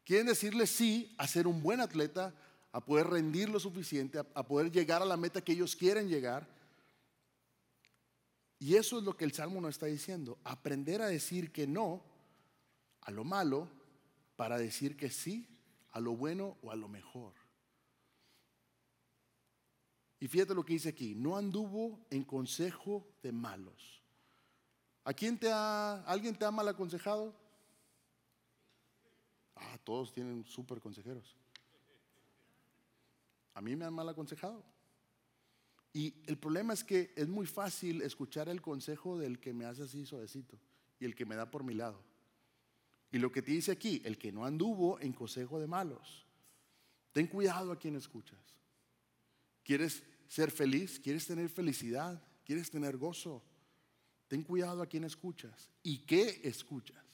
Quieren 0.05 0.27
decirle 0.27 0.67
sí 0.67 1.15
a 1.19 1.27
ser 1.29 1.47
un 1.47 1.63
buen 1.63 1.81
atleta, 1.81 2.35
a 2.73 2.85
poder 2.85 3.09
rendir 3.09 3.51
lo 3.51 3.61
suficiente, 3.61 4.19
a, 4.19 4.47
poder 4.47 4.73
llegar 4.73 5.03
a 5.03 5.07
la 5.07 5.19
meta 5.19 5.43
que 5.43 5.53
ellos 5.53 5.77
quieren 5.77 6.09
llegar. 6.09 6.49
Y 8.59 8.77
eso 8.77 8.99
es 8.99 9.05
lo 9.05 9.15
que 9.17 9.25
el 9.25 9.33
Salmo 9.33 9.61
nos 9.61 9.71
está 9.71 9.87
diciendo. 9.87 10.39
Aprender 10.43 11.03
a 11.03 11.07
decir 11.07 11.53
que 11.53 11.67
no 11.67 12.03
a 13.03 13.11
lo 13.11 13.25
malo 13.25 13.69
para 14.37 14.57
decir 14.57 14.97
que 14.97 15.11
sí 15.11 15.51
a 15.93 16.01
lo 16.01 16.17
bueno 16.17 16.57
o 16.63 16.71
a 16.71 16.77
lo 16.77 16.89
mejor. 16.89 17.35
Y 20.19 20.29
fíjate 20.29 20.55
lo 20.55 20.65
que 20.65 20.75
dice 20.75 20.89
aquí, 20.89 21.15
no 21.15 21.37
anduvo 21.37 22.07
en 22.11 22.25
consejo 22.25 23.07
de 23.23 23.33
malos. 23.33 24.03
¿A 25.05 25.13
quién 25.13 25.39
te 25.39 25.51
ha, 25.51 26.03
alguien 26.05 26.37
te 26.37 26.45
ha 26.45 26.51
mal 26.51 26.69
aconsejado? 26.69 27.35
Ah, 29.57 29.79
todos 29.83 30.13
tienen 30.13 30.45
súper 30.47 30.81
consejeros. 30.81 31.37
A 33.55 33.61
mí 33.61 33.75
me 33.77 33.85
han 33.85 33.93
mal 33.93 34.09
aconsejado. 34.09 34.65
Y 35.93 36.15
el 36.27 36.39
problema 36.39 36.73
es 36.73 36.85
que 36.85 37.13
es 37.17 37.29
muy 37.29 37.47
fácil 37.47 38.01
escuchar 38.03 38.49
el 38.49 38.63
consejo 38.63 39.19
del 39.19 39.41
que 39.41 39.53
me 39.53 39.67
hace 39.67 39.83
así 39.83 40.07
suavecito 40.07 40.57
y 40.99 41.05
el 41.05 41.15
que 41.15 41.27
me 41.27 41.37
da 41.37 41.51
por 41.51 41.65
mi 41.65 41.75
lado. 41.75 42.01
Y 43.12 43.19
lo 43.19 43.31
que 43.31 43.42
te 43.42 43.52
dice 43.52 43.71
aquí, 43.71 44.00
el 44.04 44.16
que 44.16 44.33
no 44.33 44.47
anduvo 44.47 44.99
en 44.99 45.12
consejo 45.12 45.61
de 45.61 45.66
malos. 45.66 46.26
Ten 47.12 47.26
cuidado 47.26 47.71
a 47.71 47.78
quien 47.78 47.95
escuchas. 47.95 48.40
¿Quieres 49.62 50.02
ser 50.26 50.50
feliz? 50.50 50.99
¿Quieres 50.99 51.26
tener 51.26 51.50
felicidad? 51.50 52.21
¿Quieres 52.45 52.71
tener 52.71 52.97
gozo? 52.97 53.42
Ten 54.28 54.42
cuidado 54.42 54.83
a 54.83 54.87
quien 54.87 55.04
escuchas 55.04 55.71
y 55.83 55.99
qué 55.99 56.40
escuchas. 56.42 57.04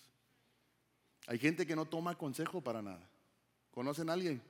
Hay 1.27 1.39
gente 1.39 1.67
que 1.67 1.75
no 1.75 1.85
toma 1.85 2.17
consejo 2.17 2.63
para 2.63 2.81
nada. 2.81 3.11
¿Conocen 3.73 4.09
a 4.09 4.13
alguien? 4.13 4.41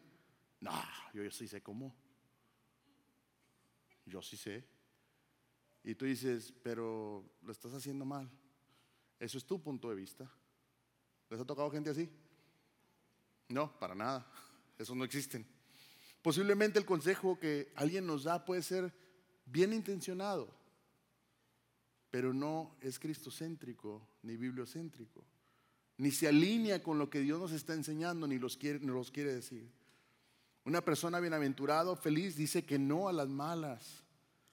No, 0.61 0.71
yo, 1.14 1.31
sí 1.31 1.49
sé 1.49 1.62
cómo. 1.62 1.95
Yo 4.05 4.21
sí 4.21 4.37
sé. 4.37 4.64
Y 5.83 5.95
tú 5.95 6.05
dices, 6.05 6.52
pero 6.62 7.25
lo 7.40 7.52
estás 7.52 7.73
haciendo 7.73 8.05
mal. 8.05 8.31
Eso 9.19 9.38
es 9.38 9.47
tu 9.47 9.62
punto 9.62 9.88
de 9.88 9.97
vista. 9.97 10.31
¿Les 11.31 11.41
ha 11.41 11.45
tocado 11.45 11.71
gente 11.71 11.91
así? 11.91 12.09
No, 13.49 13.79
para 13.79 13.95
nada. 13.95 14.27
Esos 14.79 14.97
no 14.97 15.05
existen. 15.05 15.47
Posiblemente 16.23 16.79
el 16.79 16.85
consejo 16.85 17.39
que 17.39 17.73
alguien 17.75 18.07
nos 18.07 18.25
da 18.25 18.45
puede 18.45 18.63
ser 18.63 18.93
bien 19.47 19.73
intencionado, 19.73 20.49
pero 22.11 22.35
no 22.35 22.77
es 22.81 22.99
cristocéntrico 22.99 24.07
ni 24.23 24.37
bibliocéntrico, 24.37 25.25
ni 25.97 26.11
se 26.11 26.29
alinea 26.29 26.83
con 26.83 26.99
lo 26.99 27.09
que 27.09 27.21
Dios 27.21 27.41
nos 27.41 27.53
está 27.53 27.75
enseñando, 27.75 28.27
ni 28.27 28.39
los 28.39 28.57
quiere, 28.57 28.81
ni 28.81 28.87
los 28.87 29.11
quiere 29.11 29.35
decir. 29.35 29.71
Una 30.65 30.85
persona 30.85 31.21
bienaventurado, 31.21 31.97
feliz, 31.97 32.37
dice 32.37 32.65
que 32.65 32.79
no 32.79 33.09
a 33.09 33.13
las 33.13 33.29
malas 33.29 34.05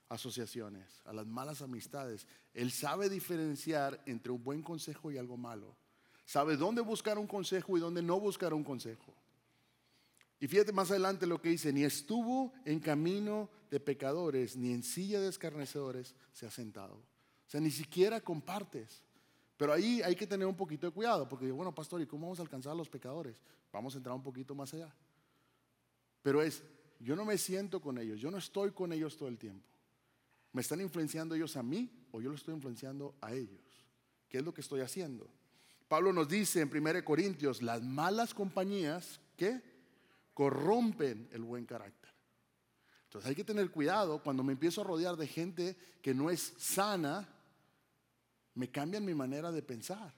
asociaciones, 0.08 1.01
a 1.05 1.13
las 1.13 1.27
malas 1.27 1.62
amistades. 1.62 2.25
Él 2.53 2.72
sabe 2.72 3.10
diferenciar 3.10 4.01
entre 4.05 4.32
un 4.32 4.44
buen 4.44 4.62
consejo 4.62 5.12
y 5.12 5.17
algo 5.17 5.36
malo. 5.36 5.75
Sabe 6.25 6.58
dónde 6.58 6.82
buscar 6.82 7.17
un 7.17 7.27
consejo 7.27 7.77
y 7.77 7.79
dónde 7.79 8.01
no 8.01 8.20
buscar 8.20 8.53
un 8.53 8.63
consejo. 8.63 9.13
Y 10.39 10.48
fíjate 10.48 10.74
más 10.74 10.91
adelante 10.91 11.25
lo 11.25 11.41
que 11.41 11.50
dice, 11.50 11.72
ni 11.72 11.84
estuvo 11.84 12.53
en 12.65 12.79
camino 12.79 13.50
de 13.70 13.79
pecadores, 13.79 14.58
ni 14.58 14.74
en 14.74 14.84
silla 14.84 15.22
de 15.22 15.29
escarnecedores 15.29 16.13
se 16.34 16.46
ha 16.46 16.51
sentado. 16.51 16.96
O 16.96 17.50
sea, 17.50 17.62
ni 17.62 17.72
siquiera 17.72 18.20
compartes. 18.22 19.03
Pero 19.58 19.72
ahí 19.72 20.01
hay 20.01 20.15
que 20.15 20.27
tener 20.27 20.46
un 20.48 20.55
poquito 20.55 20.88
de 20.88 20.94
cuidado, 20.94 21.29
porque 21.29 21.50
bueno, 21.51 21.74
pastor, 21.74 22.01
¿y 22.01 22.05
cómo 22.05 22.27
vamos 22.27 22.39
a 22.39 22.41
alcanzar 22.41 22.74
a 22.74 22.75
los 22.75 22.89
pecadores? 22.89 23.41
Vamos 23.72 23.94
a 23.94 23.98
entrar 23.98 24.15
un 24.15 24.24
poquito 24.24 24.53
más 24.53 24.74
allá. 24.74 24.94
Pero 26.22 26.41
es, 26.41 26.63
yo 27.00 27.15
no 27.15 27.24
me 27.24 27.38
siento 27.38 27.79
con 27.79 27.98
ellos, 27.98 28.20
yo 28.20 28.32
no 28.32 28.38
estoy 28.38 28.72
con 28.72 28.91
ellos 28.91 29.15
todo 29.15 29.29
el 29.29 29.38
tiempo. 29.38 29.65
¿Me 30.51 30.62
están 30.62 30.82
influenciando 30.82 31.36
ellos 31.36 31.55
a 31.55 31.63
mí 31.63 31.89
o 32.12 32.22
yo 32.22 32.29
los 32.29 32.39
estoy 32.41 32.55
influenciando 32.55 33.15
a 33.22 33.34
ellos? 33.34 33.62
¿Qué 34.27 34.39
es 34.39 34.44
lo 34.44 34.53
que 34.53 34.62
estoy 34.62 34.82
haciendo? 34.82 35.29
Pablo 35.87 36.11
nos 36.11 36.27
dice 36.27 36.61
en 36.61 36.75
1 36.75 37.05
Corintios, 37.05 37.61
las 37.61 37.83
malas 37.83 38.33
compañías 38.33 39.19
que 39.37 39.61
corrompen 40.33 41.29
el 41.31 41.43
buen 41.43 41.65
carácter. 41.65 42.11
Entonces 43.03 43.29
hay 43.29 43.35
que 43.35 43.43
tener 43.43 43.71
cuidado 43.71 44.21
cuando 44.21 44.43
me 44.43 44.53
empiezo 44.53 44.81
a 44.81 44.83
rodear 44.83 45.15
de 45.15 45.27
gente 45.27 45.77
que 46.01 46.13
no 46.13 46.29
es 46.29 46.53
sana, 46.57 47.27
me 48.55 48.69
cambian 48.69 49.05
mi 49.05 49.13
manera 49.13 49.51
de 49.51 49.61
pensar. 49.61 50.13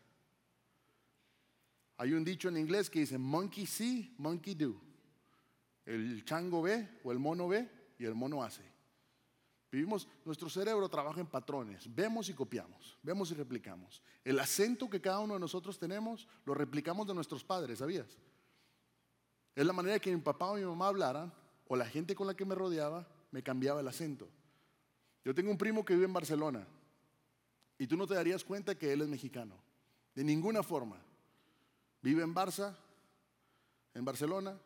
Hay 1.97 2.13
un 2.13 2.23
dicho 2.23 2.49
en 2.49 2.57
inglés 2.57 2.89
que 2.89 2.99
dice, 2.99 3.17
monkey 3.17 3.65
see, 3.65 4.13
monkey 4.17 4.55
do. 4.55 4.79
El 5.85 6.23
chango 6.25 6.61
ve 6.61 6.99
o 7.03 7.11
el 7.11 7.19
mono 7.19 7.47
ve 7.47 7.69
y 7.97 8.05
el 8.05 8.13
mono 8.13 8.43
hace. 8.43 8.76
Vivimos, 9.69 10.07
nuestro 10.23 10.49
cerebro 10.49 10.87
trabaja 10.87 11.19
en 11.19 11.27
patrones, 11.27 11.93
vemos 11.93 12.29
y 12.29 12.33
copiamos, 12.33 12.97
vemos 13.03 13.31
y 13.31 13.33
replicamos. 13.33 14.01
El 14.23 14.39
acento 14.39 14.89
que 14.89 15.01
cada 15.01 15.19
uno 15.19 15.33
de 15.33 15.41
nosotros 15.41 15.77
tenemos 15.77 16.27
lo 16.45 16.53
replicamos 16.53 17.05
de 17.05 17.13
nuestros 17.13 17.43
padres, 17.43 17.79
¿sabías? 17.79 18.07
Es 19.55 19.65
la 19.65 19.73
manera 19.73 19.99
que 19.99 20.15
mi 20.15 20.21
papá 20.21 20.51
o 20.51 20.55
mi 20.55 20.63
mamá 20.63 20.87
hablaran, 20.87 21.33
o 21.67 21.75
la 21.75 21.85
gente 21.85 22.15
con 22.15 22.27
la 22.27 22.33
que 22.33 22.45
me 22.45 22.55
rodeaba, 22.55 23.05
me 23.31 23.43
cambiaba 23.43 23.81
el 23.81 23.87
acento. 23.89 24.29
Yo 25.25 25.35
tengo 25.35 25.51
un 25.51 25.57
primo 25.57 25.83
que 25.83 25.95
vive 25.95 26.05
en 26.05 26.13
Barcelona, 26.13 26.65
y 27.77 27.87
tú 27.87 27.97
no 27.97 28.07
te 28.07 28.13
darías 28.13 28.45
cuenta 28.45 28.75
que 28.75 28.93
él 28.93 29.01
es 29.01 29.09
mexicano, 29.09 29.55
de 30.15 30.23
ninguna 30.23 30.63
forma. 30.63 30.97
Vive 32.01 32.23
en 32.23 32.33
Barça, 32.33 32.73
en 33.93 34.05
Barcelona, 34.05 34.57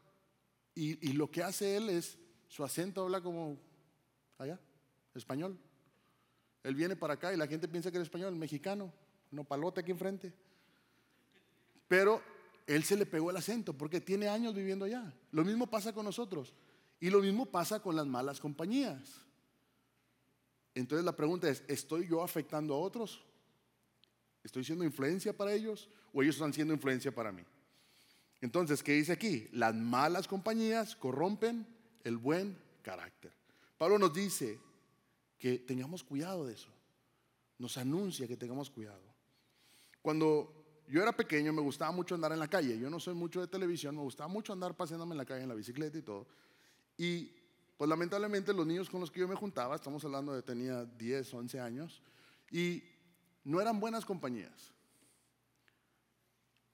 y, 0.75 1.13
lo 1.13 1.29
que 1.31 1.43
hace 1.43 1.75
él 1.75 1.89
es, 1.89 2.19
su 2.47 2.63
acento 2.63 3.01
habla 3.01 3.19
como 3.19 3.57
allá 4.37 4.59
español. 5.15 5.57
Él 6.63 6.75
viene 6.75 6.95
para 6.95 7.15
acá 7.15 7.33
y 7.33 7.37
la 7.37 7.47
gente 7.47 7.67
piensa 7.67 7.91
que 7.91 7.97
es 7.97 8.03
español, 8.03 8.35
mexicano, 8.35 8.93
no 9.31 9.43
palote 9.43 9.81
aquí 9.81 9.91
enfrente. 9.91 10.33
Pero 11.87 12.21
él 12.67 12.83
se 12.83 12.95
le 12.95 13.05
pegó 13.05 13.31
el 13.31 13.37
acento 13.37 13.73
porque 13.73 13.99
tiene 13.99 14.27
años 14.27 14.53
viviendo 14.53 14.85
allá. 14.85 15.13
Lo 15.31 15.43
mismo 15.43 15.67
pasa 15.67 15.93
con 15.93 16.05
nosotros 16.05 16.53
y 16.99 17.09
lo 17.09 17.19
mismo 17.19 17.45
pasa 17.45 17.81
con 17.81 17.95
las 17.95 18.05
malas 18.05 18.39
compañías. 18.39 19.25
Entonces 20.73 21.03
la 21.03 21.15
pregunta 21.15 21.49
es, 21.49 21.63
¿estoy 21.67 22.07
yo 22.07 22.23
afectando 22.23 22.73
a 22.73 22.77
otros? 22.77 23.23
¿Estoy 24.43 24.63
siendo 24.63 24.85
influencia 24.85 25.35
para 25.35 25.53
ellos 25.53 25.89
o 26.13 26.21
ellos 26.21 26.35
están 26.35 26.53
siendo 26.53 26.73
influencia 26.73 27.13
para 27.13 27.31
mí? 27.31 27.43
Entonces, 28.41 28.81
¿qué 28.81 28.93
dice 28.93 29.11
aquí? 29.11 29.47
Las 29.51 29.75
malas 29.75 30.27
compañías 30.27 30.95
corrompen 30.95 31.67
el 32.03 32.17
buen 32.17 32.57
carácter. 32.81 33.31
Pablo 33.77 33.99
nos 33.99 34.13
dice, 34.13 34.59
que 35.41 35.57
tengamos 35.57 36.03
cuidado 36.03 36.45
de 36.45 36.53
eso. 36.53 36.69
Nos 37.57 37.75
anuncia 37.75 38.27
que 38.27 38.37
tengamos 38.37 38.69
cuidado. 38.69 39.01
Cuando 39.99 40.83
yo 40.87 41.01
era 41.01 41.11
pequeño 41.11 41.51
me 41.51 41.61
gustaba 41.61 41.91
mucho 41.91 42.13
andar 42.13 42.31
en 42.31 42.37
la 42.37 42.47
calle. 42.47 42.77
Yo 42.77 42.91
no 42.91 42.99
soy 42.99 43.15
mucho 43.15 43.41
de 43.41 43.47
televisión, 43.47 43.95
me 43.95 44.03
gustaba 44.03 44.27
mucho 44.27 44.53
andar 44.53 44.77
paseándome 44.77 45.13
en 45.13 45.17
la 45.17 45.25
calle 45.25 45.41
en 45.41 45.49
la 45.49 45.55
bicicleta 45.55 45.97
y 45.97 46.03
todo. 46.03 46.27
Y 46.95 47.31
pues 47.75 47.89
lamentablemente 47.89 48.53
los 48.53 48.67
niños 48.67 48.87
con 48.87 48.99
los 48.99 49.09
que 49.09 49.19
yo 49.19 49.27
me 49.27 49.35
juntaba, 49.35 49.75
estamos 49.75 50.05
hablando 50.05 50.31
de 50.31 50.43
tenía 50.43 50.85
10, 50.85 51.33
11 51.33 51.59
años, 51.59 52.03
y 52.51 52.83
no 53.43 53.59
eran 53.59 53.79
buenas 53.79 54.05
compañías. 54.05 54.71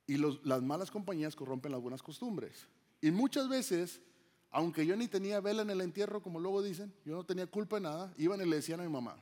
Y 0.08 0.18
las 0.18 0.62
malas 0.62 0.92
compañías 0.92 1.38
corrompen 1.38 1.72
las 1.72 1.82
buenas 1.82 2.04
costumbres. 2.04 2.68
Y 3.00 3.12
muchas 3.12 3.48
veces 3.48 4.02
aunque 4.52 4.86
yo 4.86 4.96
ni 4.96 5.08
tenía 5.08 5.40
vela 5.40 5.62
en 5.62 5.70
el 5.70 5.82
entierro, 5.82 6.22
como 6.22 6.40
luego 6.40 6.62
dicen, 6.62 6.94
yo 7.06 7.16
no 7.16 7.26
tenía 7.26 7.48
culpa 7.48 7.78
de 7.78 7.84
nada, 7.84 8.14
iban 8.18 8.42
y 8.42 8.46
le 8.46 8.56
decían 8.58 8.80
a 8.80 8.84
mi 8.84 8.90
mamá. 8.90 9.18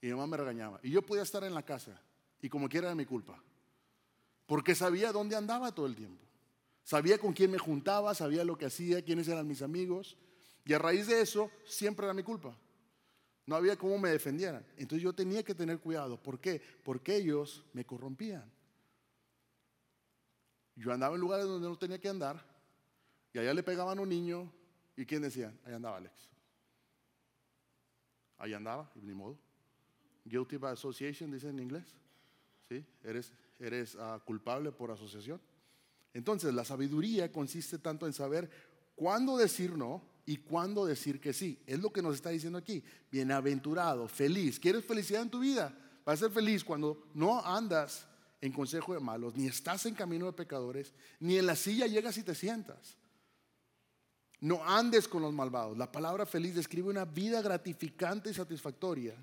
Y 0.00 0.06
mi 0.06 0.12
mamá 0.12 0.26
me 0.26 0.36
regañaba. 0.38 0.80
Y 0.82 0.90
yo 0.90 1.02
podía 1.02 1.22
estar 1.22 1.44
en 1.44 1.54
la 1.54 1.62
casa, 1.62 2.00
y 2.40 2.48
como 2.48 2.68
quiera 2.68 2.88
era 2.88 2.94
mi 2.94 3.04
culpa. 3.04 3.42
Porque 4.46 4.74
sabía 4.74 5.12
dónde 5.12 5.36
andaba 5.36 5.72
todo 5.72 5.86
el 5.86 5.94
tiempo. 5.94 6.24
Sabía 6.82 7.18
con 7.18 7.32
quién 7.32 7.50
me 7.50 7.58
juntaba, 7.58 8.14
sabía 8.14 8.42
lo 8.44 8.58
que 8.58 8.66
hacía, 8.66 9.04
quiénes 9.04 9.28
eran 9.28 9.46
mis 9.46 9.62
amigos. 9.62 10.16
Y 10.64 10.72
a 10.72 10.78
raíz 10.78 11.06
de 11.06 11.20
eso, 11.20 11.50
siempre 11.64 12.06
era 12.06 12.14
mi 12.14 12.22
culpa. 12.22 12.56
No 13.46 13.54
había 13.54 13.76
cómo 13.76 13.98
me 13.98 14.10
defendieran. 14.10 14.66
Entonces 14.76 15.02
yo 15.02 15.12
tenía 15.12 15.42
que 15.42 15.54
tener 15.54 15.78
cuidado. 15.78 16.20
¿Por 16.20 16.40
qué? 16.40 16.60
Porque 16.82 17.16
ellos 17.16 17.64
me 17.72 17.84
corrompían. 17.84 18.50
Yo 20.74 20.92
andaba 20.92 21.14
en 21.14 21.20
lugares 21.20 21.46
donde 21.46 21.68
no 21.68 21.78
tenía 21.78 22.00
que 22.00 22.08
andar 22.08 22.49
y 23.32 23.38
allá 23.38 23.54
le 23.54 23.62
pegaban 23.62 23.98
un 23.98 24.08
niño. 24.08 24.52
¿Y 24.96 25.06
quién 25.06 25.22
decía? 25.22 25.52
Ahí 25.64 25.72
andaba 25.72 25.96
Alex. 25.96 26.14
Ahí 28.38 28.54
andaba, 28.54 28.90
y 28.96 29.00
ni 29.00 29.14
modo. 29.14 29.38
Guilty 30.24 30.56
by 30.56 30.72
association, 30.72 31.30
dice 31.30 31.48
en 31.48 31.58
inglés. 31.58 31.84
¿sí? 32.68 32.84
Eres, 33.02 33.32
eres 33.58 33.96
ah, 33.96 34.20
culpable 34.24 34.72
por 34.72 34.90
asociación. 34.90 35.40
Entonces, 36.12 36.52
la 36.52 36.64
sabiduría 36.64 37.30
consiste 37.30 37.78
tanto 37.78 38.06
en 38.06 38.12
saber 38.12 38.50
cuándo 38.96 39.36
decir 39.36 39.76
no 39.76 40.02
y 40.26 40.38
cuándo 40.38 40.84
decir 40.84 41.20
que 41.20 41.32
sí. 41.32 41.62
Es 41.66 41.80
lo 41.80 41.92
que 41.92 42.02
nos 42.02 42.16
está 42.16 42.30
diciendo 42.30 42.58
aquí. 42.58 42.82
Bienaventurado, 43.10 44.08
feliz. 44.08 44.58
¿Quieres 44.58 44.84
felicidad 44.84 45.22
en 45.22 45.30
tu 45.30 45.40
vida? 45.40 45.76
Vas 46.04 46.20
a 46.20 46.26
ser 46.26 46.32
feliz 46.32 46.64
cuando 46.64 47.06
no 47.14 47.44
andas 47.44 48.06
en 48.40 48.52
consejo 48.52 48.94
de 48.94 49.00
malos, 49.00 49.36
ni 49.36 49.46
estás 49.46 49.84
en 49.86 49.94
camino 49.94 50.26
de 50.26 50.32
pecadores, 50.32 50.94
ni 51.18 51.36
en 51.36 51.46
la 51.46 51.56
silla 51.56 51.86
llegas 51.86 52.16
y 52.16 52.22
te 52.22 52.34
sientas. 52.34 52.96
No 54.40 54.64
andes 54.64 55.06
con 55.06 55.22
los 55.22 55.34
malvados. 55.34 55.76
La 55.76 55.92
palabra 55.92 56.24
feliz 56.24 56.54
describe 56.54 56.88
una 56.88 57.04
vida 57.04 57.42
gratificante 57.42 58.30
y 58.30 58.34
satisfactoria. 58.34 59.14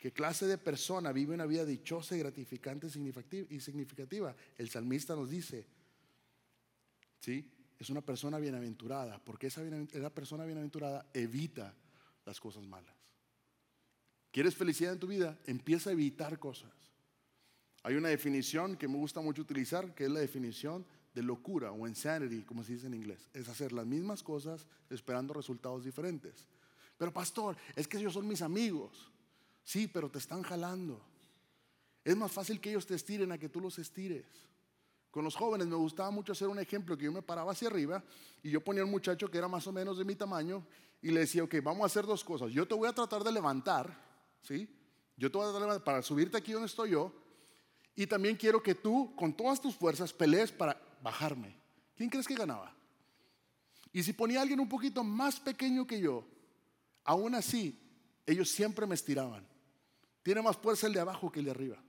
¿Qué 0.00 0.12
clase 0.12 0.46
de 0.46 0.58
persona 0.58 1.12
vive 1.12 1.34
una 1.34 1.46
vida 1.46 1.64
dichosa 1.64 2.16
y 2.16 2.20
gratificante 2.20 2.86
y 2.86 3.60
significativa? 3.60 4.34
El 4.56 4.70
salmista 4.70 5.14
nos 5.14 5.28
dice, 5.28 5.66
¿sí? 7.20 7.50
Es 7.78 7.90
una 7.90 8.00
persona 8.00 8.38
bienaventurada, 8.38 9.18
porque 9.22 9.48
esa, 9.48 9.62
esa 9.66 10.10
persona 10.10 10.44
bienaventurada 10.46 11.10
evita 11.12 11.74
las 12.24 12.40
cosas 12.40 12.66
malas. 12.66 12.94
¿Quieres 14.30 14.54
felicidad 14.54 14.92
en 14.94 14.98
tu 14.98 15.08
vida? 15.08 15.38
Empieza 15.46 15.90
a 15.90 15.92
evitar 15.92 16.38
cosas. 16.38 16.72
Hay 17.82 17.94
una 17.94 18.08
definición 18.08 18.76
que 18.76 18.88
me 18.88 18.96
gusta 18.96 19.20
mucho 19.20 19.42
utilizar, 19.42 19.94
que 19.94 20.04
es 20.04 20.10
la 20.10 20.20
definición 20.20 20.86
de 21.16 21.22
locura 21.22 21.72
o 21.72 21.88
insanity, 21.88 22.42
como 22.42 22.62
se 22.62 22.74
dice 22.74 22.88
en 22.88 22.94
inglés. 22.94 23.26
Es 23.32 23.48
hacer 23.48 23.72
las 23.72 23.86
mismas 23.86 24.22
cosas 24.22 24.66
esperando 24.90 25.32
resultados 25.32 25.82
diferentes. 25.82 26.44
Pero 26.98 27.10
pastor, 27.10 27.56
es 27.74 27.88
que 27.88 27.96
ellos 27.96 28.12
son 28.12 28.28
mis 28.28 28.42
amigos. 28.42 29.10
Sí, 29.64 29.88
pero 29.88 30.10
te 30.10 30.18
están 30.18 30.42
jalando. 30.42 31.00
Es 32.04 32.14
más 32.14 32.30
fácil 32.30 32.60
que 32.60 32.68
ellos 32.68 32.86
te 32.86 32.94
estiren 32.94 33.32
a 33.32 33.38
que 33.38 33.48
tú 33.48 33.62
los 33.62 33.78
estires. 33.78 34.26
Con 35.10 35.24
los 35.24 35.34
jóvenes 35.34 35.66
me 35.66 35.76
gustaba 35.76 36.10
mucho 36.10 36.32
hacer 36.32 36.48
un 36.48 36.58
ejemplo 36.58 36.98
que 36.98 37.06
yo 37.06 37.12
me 37.12 37.22
paraba 37.22 37.52
hacia 37.52 37.68
arriba 37.68 38.04
y 38.42 38.50
yo 38.50 38.62
ponía 38.62 38.84
un 38.84 38.90
muchacho 38.90 39.30
que 39.30 39.38
era 39.38 39.48
más 39.48 39.66
o 39.66 39.72
menos 39.72 39.96
de 39.96 40.04
mi 40.04 40.16
tamaño 40.16 40.66
y 41.00 41.12
le 41.12 41.20
decía, 41.20 41.42
ok, 41.44 41.54
vamos 41.62 41.84
a 41.84 41.86
hacer 41.86 42.04
dos 42.04 42.22
cosas. 42.22 42.52
Yo 42.52 42.68
te 42.68 42.74
voy 42.74 42.90
a 42.90 42.92
tratar 42.92 43.24
de 43.24 43.32
levantar, 43.32 43.90
¿sí? 44.42 44.68
Yo 45.16 45.30
te 45.30 45.38
voy 45.38 45.46
a 45.46 45.48
tratar 45.48 45.62
de 45.62 45.66
levantar 45.68 45.84
para 45.84 46.02
subirte 46.02 46.36
aquí 46.36 46.52
donde 46.52 46.66
estoy 46.66 46.90
yo 46.90 47.10
y 47.94 48.06
también 48.06 48.36
quiero 48.36 48.62
que 48.62 48.74
tú, 48.74 49.16
con 49.16 49.34
todas 49.34 49.58
tus 49.58 49.74
fuerzas, 49.74 50.12
pelees 50.12 50.52
para 50.52 50.78
bajarme. 51.02 51.56
¿Quién 51.96 52.10
crees 52.10 52.26
que 52.26 52.34
ganaba? 52.34 52.74
Y 53.92 54.02
si 54.02 54.12
ponía 54.12 54.40
a 54.40 54.42
alguien 54.42 54.60
un 54.60 54.68
poquito 54.68 55.02
más 55.02 55.40
pequeño 55.40 55.86
que 55.86 56.00
yo, 56.00 56.26
aún 57.04 57.34
así, 57.34 57.78
ellos 58.26 58.50
siempre 58.50 58.86
me 58.86 58.94
estiraban. 58.94 59.46
Tiene 60.22 60.42
más 60.42 60.56
fuerza 60.56 60.86
el 60.86 60.92
de 60.92 61.00
abajo 61.00 61.30
que 61.30 61.38
el 61.38 61.46
de 61.46 61.50
arriba. 61.52 61.82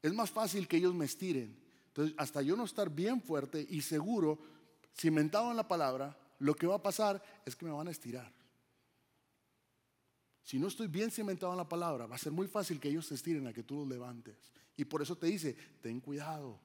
Es 0.00 0.14
más 0.14 0.30
fácil 0.30 0.68
que 0.68 0.76
ellos 0.76 0.94
me 0.94 1.04
estiren. 1.04 1.58
Entonces, 1.88 2.14
hasta 2.18 2.42
yo 2.42 2.56
no 2.56 2.64
estar 2.64 2.88
bien 2.90 3.20
fuerte 3.20 3.66
y 3.68 3.80
seguro, 3.80 4.38
cimentado 4.96 5.50
en 5.50 5.56
la 5.56 5.66
palabra, 5.66 6.16
lo 6.38 6.54
que 6.54 6.66
va 6.66 6.76
a 6.76 6.82
pasar 6.82 7.22
es 7.44 7.56
que 7.56 7.64
me 7.64 7.72
van 7.72 7.88
a 7.88 7.90
estirar. 7.90 8.32
Si 10.42 10.58
no 10.58 10.68
estoy 10.68 10.88
bien 10.88 11.10
cimentado 11.10 11.52
en 11.52 11.58
la 11.58 11.68
palabra, 11.68 12.06
va 12.06 12.16
a 12.16 12.18
ser 12.18 12.32
muy 12.32 12.46
fácil 12.46 12.78
que 12.78 12.88
ellos 12.88 13.06
se 13.06 13.14
estiren 13.14 13.46
a 13.46 13.52
que 13.52 13.62
tú 13.62 13.76
los 13.76 13.88
levantes. 13.88 14.36
Y 14.76 14.84
por 14.84 15.00
eso 15.00 15.16
te 15.16 15.26
dice, 15.26 15.56
ten 15.80 16.00
cuidado, 16.00 16.60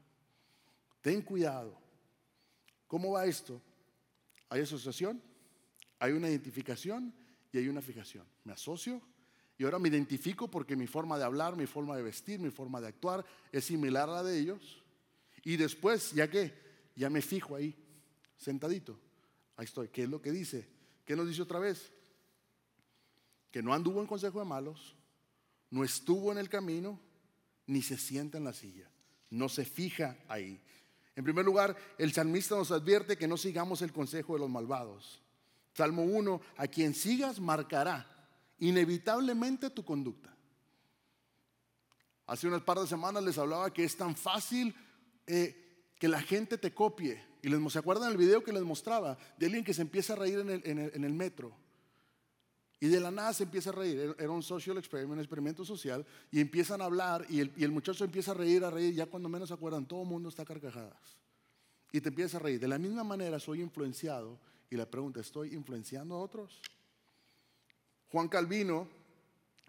ten 1.01 1.21
cuidado. 1.21 1.77
¿Cómo 2.87 3.11
va 3.11 3.25
esto? 3.25 3.61
Hay 4.49 4.61
asociación, 4.61 5.21
hay 5.99 6.13
una 6.13 6.29
identificación 6.29 7.13
y 7.51 7.57
hay 7.57 7.67
una 7.67 7.81
fijación. 7.81 8.25
Me 8.43 8.53
asocio 8.53 9.01
y 9.57 9.63
ahora 9.63 9.77
me 9.77 9.89
identifico 9.89 10.49
porque 10.49 10.75
mi 10.75 10.87
forma 10.87 11.17
de 11.17 11.25
hablar, 11.25 11.55
mi 11.55 11.67
forma 11.67 11.95
de 11.95 12.03
vestir, 12.03 12.39
mi 12.39 12.49
forma 12.49 12.79
de 12.81 12.87
actuar 12.87 13.25
es 13.51 13.65
similar 13.65 14.09
a 14.09 14.13
la 14.13 14.23
de 14.23 14.39
ellos. 14.39 14.81
Y 15.43 15.57
después, 15.57 16.11
ya 16.13 16.29
que, 16.29 16.53
ya 16.95 17.09
me 17.09 17.21
fijo 17.21 17.55
ahí, 17.55 17.75
sentadito. 18.37 18.99
Ahí 19.55 19.65
estoy. 19.65 19.89
¿Qué 19.89 20.03
es 20.03 20.09
lo 20.09 20.21
que 20.21 20.31
dice? 20.31 20.67
¿Qué 21.05 21.15
nos 21.15 21.27
dice 21.27 21.41
otra 21.41 21.59
vez? 21.59 21.91
Que 23.51 23.61
no 23.61 23.73
anduvo 23.73 23.99
en 23.99 24.07
consejo 24.07 24.39
de 24.39 24.45
malos, 24.45 24.95
no 25.71 25.83
estuvo 25.83 26.31
en 26.31 26.37
el 26.37 26.49
camino, 26.49 26.99
ni 27.67 27.81
se 27.81 27.97
sienta 27.97 28.37
en 28.37 28.45
la 28.45 28.53
silla, 28.53 28.89
no 29.29 29.49
se 29.49 29.65
fija 29.65 30.17
ahí. 30.27 30.61
En 31.19 31.25
primer 31.25 31.43
lugar, 31.43 31.75
el 31.97 32.13
salmista 32.13 32.55
nos 32.55 32.71
advierte 32.71 33.17
que 33.17 33.27
no 33.27 33.35
sigamos 33.35 33.81
el 33.81 33.91
consejo 33.91 34.35
de 34.35 34.39
los 34.39 34.49
malvados. 34.49 35.21
Salmo 35.73 36.03
1, 36.03 36.39
a 36.55 36.67
quien 36.67 36.93
sigas 36.93 37.41
marcará 37.41 38.07
inevitablemente 38.59 39.69
tu 39.69 39.83
conducta. 39.83 40.33
Hace 42.25 42.47
unas 42.47 42.61
par 42.61 42.79
de 42.79 42.87
semanas 42.87 43.21
les 43.21 43.37
hablaba 43.37 43.73
que 43.73 43.83
es 43.83 43.97
tan 43.97 44.15
fácil 44.15 44.73
eh, 45.27 45.91
que 45.99 46.07
la 46.07 46.21
gente 46.21 46.57
te 46.57 46.73
copie. 46.73 47.21
Y 47.41 47.49
les, 47.49 47.73
¿se 47.73 47.79
acuerdan 47.79 48.11
el 48.11 48.17
video 48.17 48.41
que 48.41 48.53
les 48.53 48.63
mostraba? 48.63 49.17
De 49.37 49.47
alguien 49.47 49.65
que 49.65 49.73
se 49.73 49.81
empieza 49.81 50.13
a 50.13 50.15
reír 50.15 50.39
en 50.39 51.03
el 51.03 51.13
metro. 51.13 51.53
Y 52.81 52.87
de 52.87 52.99
la 52.99 53.11
nada 53.11 53.33
se 53.33 53.43
empieza 53.43 53.71
a 53.71 53.73
reír. 53.73 54.15
Era 54.17 54.31
un 54.31 54.41
social 54.41 54.77
experiment, 54.77 55.13
un 55.13 55.19
experimento 55.19 55.65
social. 55.65 56.05
Y 56.31 56.39
empiezan 56.39 56.81
a 56.81 56.85
hablar 56.85 57.25
y 57.29 57.41
el, 57.41 57.71
muchacho 57.71 58.05
empieza 58.05 58.31
a 58.31 58.35
reír, 58.35 58.63
a 58.63 58.69
reír. 58.69 58.93
Ya 58.93 59.05
cuando 59.05 59.27
menos 59.27 59.49
se 59.49 59.53
acuerdan, 59.53 59.85
todo 59.85 60.03
el 60.03 60.07
mundo 60.07 60.29
está 60.29 60.45
carcajadas. 60.45 61.17
Y 61.91 61.99
te 61.99 62.09
empieza 62.09 62.37
a 62.37 62.39
reír. 62.39 62.59
De 62.59 62.67
la 62.67 62.77
misma 62.77 63.03
manera 63.03 63.39
soy 63.39 63.61
influenciado. 63.61 64.39
Y 64.69 64.77
la 64.77 64.85
pregunta, 64.85 65.19
¿estoy 65.19 65.53
influenciando 65.55 66.15
a 66.15 66.19
otros? 66.19 66.61
Juan 68.11 68.29
Calvino 68.29 68.87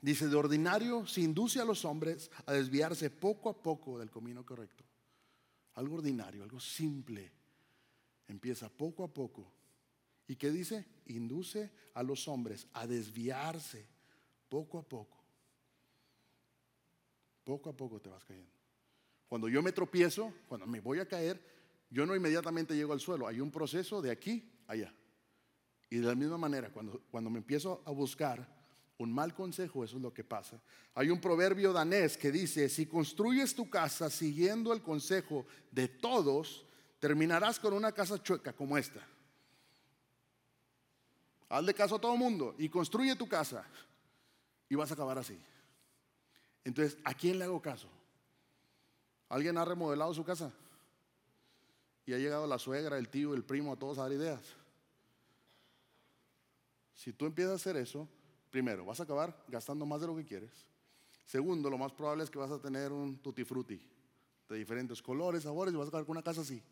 dice, 0.02 0.28
de 0.28 0.36
ordinario 0.36 1.06
se 1.06 1.22
induce 1.22 1.60
a 1.60 1.64
los 1.64 1.84
hombres 1.84 2.30
a 2.46 2.52
desviarse 2.52 3.10
poco 3.10 3.50
a 3.50 3.60
poco 3.60 3.98
del 3.98 4.10
camino 4.10 4.46
correcto. 4.46 4.84
Algo 5.74 5.96
ordinario, 5.96 6.44
algo 6.44 6.60
simple. 6.60 7.32
Empieza 8.28 8.68
poco 8.68 9.02
a 9.02 9.08
poco 9.08 9.59
¿Y 10.30 10.36
qué 10.36 10.52
dice? 10.52 10.86
Induce 11.06 11.72
a 11.92 12.04
los 12.04 12.28
hombres 12.28 12.68
a 12.74 12.86
desviarse 12.86 13.84
poco 14.48 14.78
a 14.78 14.82
poco. 14.88 15.18
Poco 17.42 17.68
a 17.68 17.76
poco 17.76 18.00
te 18.00 18.10
vas 18.10 18.24
cayendo. 18.24 18.52
Cuando 19.26 19.48
yo 19.48 19.60
me 19.60 19.72
tropiezo, 19.72 20.32
cuando 20.46 20.68
me 20.68 20.78
voy 20.78 21.00
a 21.00 21.08
caer, 21.08 21.44
yo 21.90 22.06
no 22.06 22.14
inmediatamente 22.14 22.76
llego 22.76 22.92
al 22.92 23.00
suelo. 23.00 23.26
Hay 23.26 23.40
un 23.40 23.50
proceso 23.50 24.00
de 24.00 24.12
aquí 24.12 24.48
a 24.68 24.74
allá. 24.74 24.94
Y 25.90 25.96
de 25.96 26.06
la 26.06 26.14
misma 26.14 26.38
manera, 26.38 26.72
cuando, 26.72 27.00
cuando 27.10 27.28
me 27.28 27.38
empiezo 27.38 27.82
a 27.84 27.90
buscar 27.90 28.46
un 28.98 29.12
mal 29.12 29.34
consejo, 29.34 29.82
eso 29.82 29.96
es 29.96 30.02
lo 30.02 30.14
que 30.14 30.22
pasa. 30.22 30.62
Hay 30.94 31.10
un 31.10 31.20
proverbio 31.20 31.72
danés 31.72 32.16
que 32.16 32.30
dice, 32.30 32.68
si 32.68 32.86
construyes 32.86 33.52
tu 33.52 33.68
casa 33.68 34.08
siguiendo 34.08 34.72
el 34.72 34.80
consejo 34.80 35.44
de 35.72 35.88
todos, 35.88 36.66
terminarás 37.00 37.58
con 37.58 37.72
una 37.74 37.90
casa 37.90 38.22
chueca 38.22 38.52
como 38.52 38.78
esta. 38.78 39.04
Hazle 41.50 41.74
caso 41.74 41.96
a 41.96 42.00
todo 42.00 42.16
mundo 42.16 42.54
y 42.58 42.68
construye 42.68 43.16
tu 43.16 43.28
casa 43.28 43.66
y 44.68 44.76
vas 44.76 44.90
a 44.90 44.94
acabar 44.94 45.18
así. 45.18 45.36
Entonces, 46.64 46.96
¿a 47.04 47.12
quién 47.12 47.38
le 47.38 47.44
hago 47.44 47.60
caso? 47.60 47.88
¿Alguien 49.28 49.58
ha 49.58 49.64
remodelado 49.64 50.14
su 50.14 50.24
casa? 50.24 50.52
Y 52.06 52.12
ha 52.12 52.18
llegado 52.18 52.46
la 52.46 52.58
suegra, 52.58 52.98
el 52.98 53.08
tío, 53.08 53.34
el 53.34 53.44
primo, 53.44 53.72
a 53.72 53.76
todos 53.76 53.98
a 53.98 54.02
dar 54.02 54.12
ideas. 54.12 54.40
Si 56.94 57.12
tú 57.12 57.26
empiezas 57.26 57.52
a 57.52 57.56
hacer 57.56 57.76
eso, 57.76 58.08
primero, 58.50 58.84
vas 58.84 59.00
a 59.00 59.02
acabar 59.02 59.44
gastando 59.48 59.84
más 59.84 60.00
de 60.00 60.06
lo 60.06 60.16
que 60.16 60.24
quieres. 60.24 60.52
Segundo, 61.26 61.68
lo 61.68 61.78
más 61.78 61.92
probable 61.92 62.22
es 62.22 62.30
que 62.30 62.38
vas 62.38 62.50
a 62.52 62.60
tener 62.60 62.92
un 62.92 63.18
tutti 63.18 63.42
frutti 63.42 63.80
de 64.48 64.56
diferentes 64.56 65.02
colores, 65.02 65.42
sabores 65.42 65.74
y 65.74 65.76
vas 65.76 65.86
a 65.86 65.88
acabar 65.88 66.06
con 66.06 66.16
una 66.16 66.22
casa 66.22 66.42
así, 66.42 66.62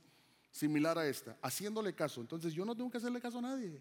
similar 0.52 0.98
a 0.98 1.08
esta, 1.08 1.36
haciéndole 1.42 1.94
caso. 1.94 2.20
Entonces 2.20 2.52
yo 2.52 2.64
no 2.64 2.76
tengo 2.76 2.90
que 2.90 2.98
hacerle 2.98 3.20
caso 3.20 3.38
a 3.38 3.42
nadie. 3.42 3.80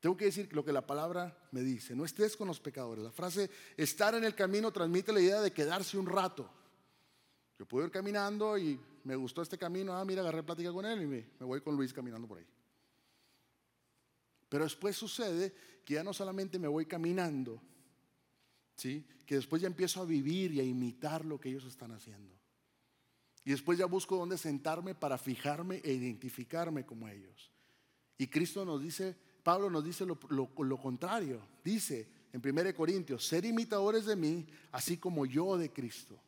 Tengo 0.00 0.16
que 0.16 0.26
decir 0.26 0.52
lo 0.52 0.64
que 0.64 0.72
la 0.72 0.86
palabra 0.86 1.36
me 1.50 1.60
dice. 1.62 1.96
No 1.96 2.04
estés 2.04 2.36
con 2.36 2.46
los 2.46 2.60
pecadores. 2.60 3.02
La 3.02 3.10
frase 3.10 3.50
estar 3.76 4.14
en 4.14 4.24
el 4.24 4.34
camino 4.34 4.72
transmite 4.72 5.12
la 5.12 5.20
idea 5.20 5.40
de 5.40 5.52
quedarse 5.52 5.98
un 5.98 6.06
rato. 6.06 6.48
Yo 7.58 7.66
puedo 7.66 7.86
ir 7.86 7.90
caminando 7.90 8.56
y 8.56 8.78
me 9.04 9.16
gustó 9.16 9.42
este 9.42 9.58
camino. 9.58 9.92
Ah, 9.92 10.04
mira, 10.04 10.22
agarré 10.22 10.44
plática 10.44 10.72
con 10.72 10.84
él 10.84 11.02
y 11.02 11.06
me, 11.06 11.30
me 11.40 11.46
voy 11.46 11.60
con 11.60 11.74
Luis 11.74 11.92
caminando 11.92 12.28
por 12.28 12.38
ahí. 12.38 12.46
Pero 14.48 14.64
después 14.64 14.96
sucede 14.96 15.52
que 15.84 15.94
ya 15.94 16.04
no 16.04 16.12
solamente 16.12 16.58
me 16.58 16.68
voy 16.68 16.86
caminando, 16.86 17.60
¿sí? 18.76 19.04
que 19.26 19.34
después 19.34 19.60
ya 19.60 19.68
empiezo 19.68 20.00
a 20.00 20.04
vivir 20.04 20.52
y 20.52 20.60
a 20.60 20.62
imitar 20.62 21.24
lo 21.24 21.40
que 21.40 21.50
ellos 21.50 21.64
están 21.64 21.92
haciendo. 21.92 22.34
Y 23.44 23.50
después 23.50 23.78
ya 23.78 23.86
busco 23.86 24.16
dónde 24.16 24.38
sentarme 24.38 24.94
para 24.94 25.18
fijarme 25.18 25.80
e 25.84 25.92
identificarme 25.92 26.86
como 26.86 27.08
ellos. 27.08 27.50
Y 28.16 28.26
Cristo 28.28 28.64
nos 28.64 28.82
dice, 28.82 29.16
Pablo 29.48 29.70
nos 29.70 29.82
dice 29.82 30.04
lo, 30.04 30.78
contrario. 30.78 31.40
Dice 31.64 32.06
en 32.34 32.42
1 32.46 32.74
Corintios, 32.74 33.26
ser 33.26 33.46
imitadores 33.46 34.04
de 34.04 34.14
mí, 34.14 34.46
así 34.72 34.98
como 34.98 35.24
yo 35.24 35.56
de 35.56 35.72
Cristo. 35.72 36.20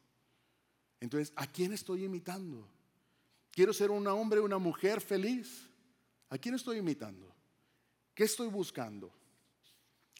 Entonces, 1.00 1.30
¿a 1.36 1.46
quién 1.46 1.74
estoy 1.74 2.04
imitando? 2.04 2.66
Quiero 3.50 3.74
ser 3.74 3.90
un 3.90 4.06
hombre, 4.06 4.40
una 4.40 4.56
mujer 4.56 5.02
feliz. 5.02 5.68
¿A 6.30 6.38
quién 6.38 6.54
estoy 6.54 6.78
imitando? 6.78 7.30
¿Qué 8.14 8.24
estoy 8.24 8.48
buscando? 8.48 9.12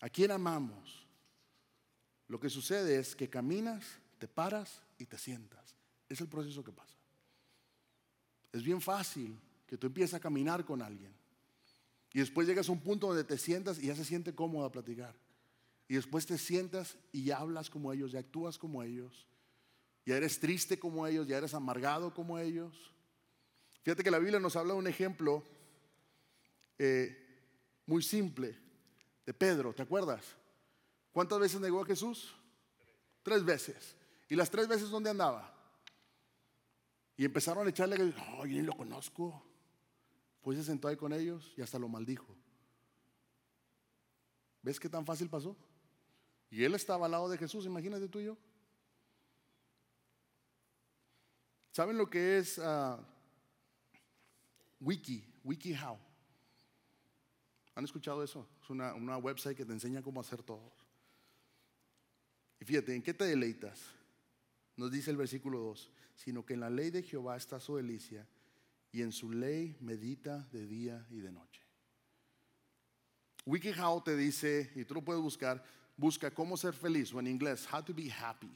¿A 0.03 0.11
quién 0.11 0.31
amamos? 0.31 1.07
Lo 2.29 2.39
que 2.39 2.51
sucede 2.51 2.99
es 2.99 3.17
que 3.17 3.31
caminas, 3.31 3.83
te 4.19 4.29
paras 4.29 4.83
y 4.99 5.07
te 5.07 5.17
sientas. 5.17 5.75
Es 6.07 6.21
el 6.21 6.29
proceso 6.29 6.63
que 6.63 6.73
pasa. 6.73 6.99
Es 8.53 8.63
bien 8.63 8.83
fácil 8.83 9.41
que 9.67 9.79
tú 9.79 9.87
empieces 9.87 10.13
a 10.13 10.21
caminar 10.21 10.67
con 10.67 10.83
alguien 10.83 11.19
y 12.13 12.19
después 12.19 12.47
llegas 12.47 12.69
a 12.69 12.73
un 12.73 12.81
punto 12.81 13.07
donde 13.07 13.25
te 13.25 13.39
sientas 13.39 13.79
y 13.79 13.87
ya 13.87 13.97
se 13.97 14.05
siente 14.05 14.35
cómodo 14.35 14.65
a 14.65 14.73
platicar. 14.73 15.15
Y 15.89 15.95
después 15.95 16.27
te 16.27 16.39
sientas 16.39 16.97
y 17.13 17.31
hablas 17.31 17.71
como 17.71 17.93
ellos, 17.93 18.13
ya 18.13 18.21
actúas 18.21 18.59
como 18.59 18.83
ellos, 18.83 19.27
ya 20.07 20.17
eres 20.17 20.39
triste 20.41 20.79
como 20.79 21.07
ellos, 21.07 21.27
ya 21.27 21.39
eres 21.39 21.55
amargado 21.55 22.15
como 22.15 22.39
ellos. 22.39 22.93
Fíjate 23.83 24.03
que 24.03 24.11
la 24.11 24.19
Biblia 24.19 24.41
nos 24.41 24.57
habla 24.57 24.75
de 24.75 24.79
un 24.79 24.87
ejemplo 24.87 25.43
eh, 26.79 27.17
muy 27.87 28.03
simple 28.03 28.57
de 29.27 29.35
Pedro, 29.35 29.73
¿te 29.73 29.83
acuerdas? 29.83 30.25
¿Cuántas 31.13 31.39
veces 31.39 31.61
negó 31.61 31.83
a 31.83 31.87
Jesús? 31.87 32.35
Tres 33.23 33.45
veces. 33.45 33.97
¿Y 34.29 34.37
las 34.37 34.51
tres 34.51 34.69
veces 34.69 34.91
dónde 34.91 35.11
andaba? 35.11 35.53
Y 37.17 37.25
empezaron 37.25 37.67
a 37.67 37.71
echarle, 37.71 38.15
oh, 38.39 38.47
yo 38.47 38.57
ni 38.57 38.63
lo 38.63 38.77
conozco. 38.77 39.50
Pues 40.43 40.59
se 40.59 40.65
sentó 40.65 40.89
ahí 40.89 40.97
con 40.97 41.13
ellos 41.13 41.53
y 41.57 41.63
hasta 41.63 41.79
lo 41.79 41.89
maldijo. 41.89 42.37
¿Ves 44.63 44.81
qué 44.81 44.89
tan 44.89 45.05
fácil 45.05 45.29
pasó? 45.29 45.57
Y 46.51 46.65
él 46.65 46.75
estaba 46.75 47.07
al 47.07 47.13
lado 47.13 47.29
de 47.29 47.39
Jesús, 47.39 47.67
imagínate 47.67 48.09
tú 48.09 48.21
y 48.21 48.25
yo. 48.25 48.37
¿Saben 51.73 51.97
lo 51.97 52.11
que 52.11 52.39
es 52.39 52.59
uh, 52.59 52.99
Wiki, 54.81 55.25
WikiHow? 55.45 55.99
¿Han 57.75 57.85
escuchado 57.85 58.23
eso? 58.23 58.47
Es 58.63 58.71
una, 58.71 58.95
una 58.95 59.17
website 59.17 59.57
que 59.57 59.65
te 59.65 59.73
enseña 59.73 60.03
cómo 60.03 60.21
hacer 60.21 60.43
todo. 60.43 60.73
Y 62.59 62.65
fíjate, 62.65 62.95
¿en 62.95 63.03
qué 63.03 63.15
te 63.15 63.25
deleitas? 63.25 63.81
Nos 64.77 64.91
dice 64.91 65.11
el 65.11 65.17
versículo 65.17 65.61
2, 65.61 65.91
sino 66.17 66.45
que 66.45 66.55
en 66.55 66.61
la 66.61 66.71
ley 66.71 66.91
de 66.91 67.03
Jehová 67.03 67.37
está 67.37 67.61
su 67.61 67.77
delicia 67.77 68.27
y 68.93 69.03
en 69.03 69.13
su 69.13 69.31
ley 69.31 69.77
medita 69.81 70.49
de 70.53 70.67
día 70.67 71.07
y 71.11 71.21
de 71.21 71.33
noche. 71.33 71.63
WikiHow 73.47 74.03
te 74.03 74.17
dice, 74.17 74.71
y 74.75 74.85
tú 74.85 74.95
lo 74.95 75.03
puedes 75.03 75.23
buscar, 75.23 75.65
busca 75.97 76.31
cómo 76.31 76.57
ser 76.57 76.75
feliz, 76.75 77.13
o 77.13 77.21
en 77.21 77.27
inglés, 77.27 77.67
how 77.73 77.83
to 77.83 77.95
be 77.95 78.11
happy. 78.11 78.51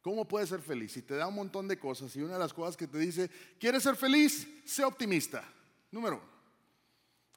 ¿Cómo 0.00 0.28
puedes 0.28 0.50
ser 0.50 0.60
feliz? 0.60 0.96
Y 0.98 1.02
te 1.02 1.14
da 1.14 1.26
un 1.26 1.34
montón 1.34 1.66
de 1.66 1.78
cosas. 1.78 2.14
Y 2.14 2.20
una 2.20 2.34
de 2.34 2.38
las 2.38 2.52
cosas 2.52 2.76
que 2.76 2.86
te 2.86 2.98
dice, 2.98 3.30
¿quieres 3.58 3.82
ser 3.82 3.96
feliz? 3.96 4.46
Sé 4.66 4.84
optimista. 4.84 5.42
Número 5.90 6.16
uno. 6.16 6.34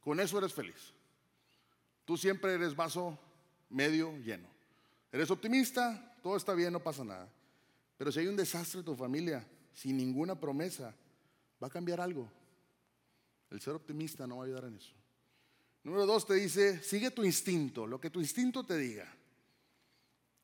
Con 0.02 0.20
eso 0.20 0.38
eres 0.38 0.54
feliz. 0.54 0.94
Tú 2.04 2.18
siempre 2.18 2.54
eres 2.54 2.76
vaso 2.76 3.18
medio 3.70 4.18
lleno. 4.18 4.50
Eres 5.12 5.32
optimista, 5.32 6.16
todo 6.22 6.36
está 6.36 6.54
bien, 6.54 6.74
no 6.74 6.84
pasa 6.84 7.06
nada. 7.06 7.30
Pero 7.98 8.12
si 8.12 8.20
hay 8.20 8.28
un 8.28 8.36
desastre 8.36 8.80
en 8.80 8.86
tu 8.86 8.96
familia, 8.96 9.48
sin 9.74 9.96
ninguna 9.96 10.38
promesa, 10.40 10.94
va 11.62 11.68
a 11.68 11.72
cambiar 11.72 12.02
algo. 12.02 12.30
El 13.50 13.62
ser 13.62 13.74
optimista 13.74 14.28
no 14.28 14.38
va 14.38 14.44
a 14.44 14.46
ayudar 14.46 14.66
en 14.66 14.76
eso. 14.76 14.94
Número 15.84 16.06
dos 16.06 16.26
te 16.26 16.34
dice, 16.34 16.84
sigue 16.84 17.12
tu 17.12 17.24
instinto, 17.24 17.88
lo 17.88 18.00
que 18.00 18.10
tu 18.10 18.20
instinto 18.20 18.66
te 18.66 18.78
diga. 18.78 19.08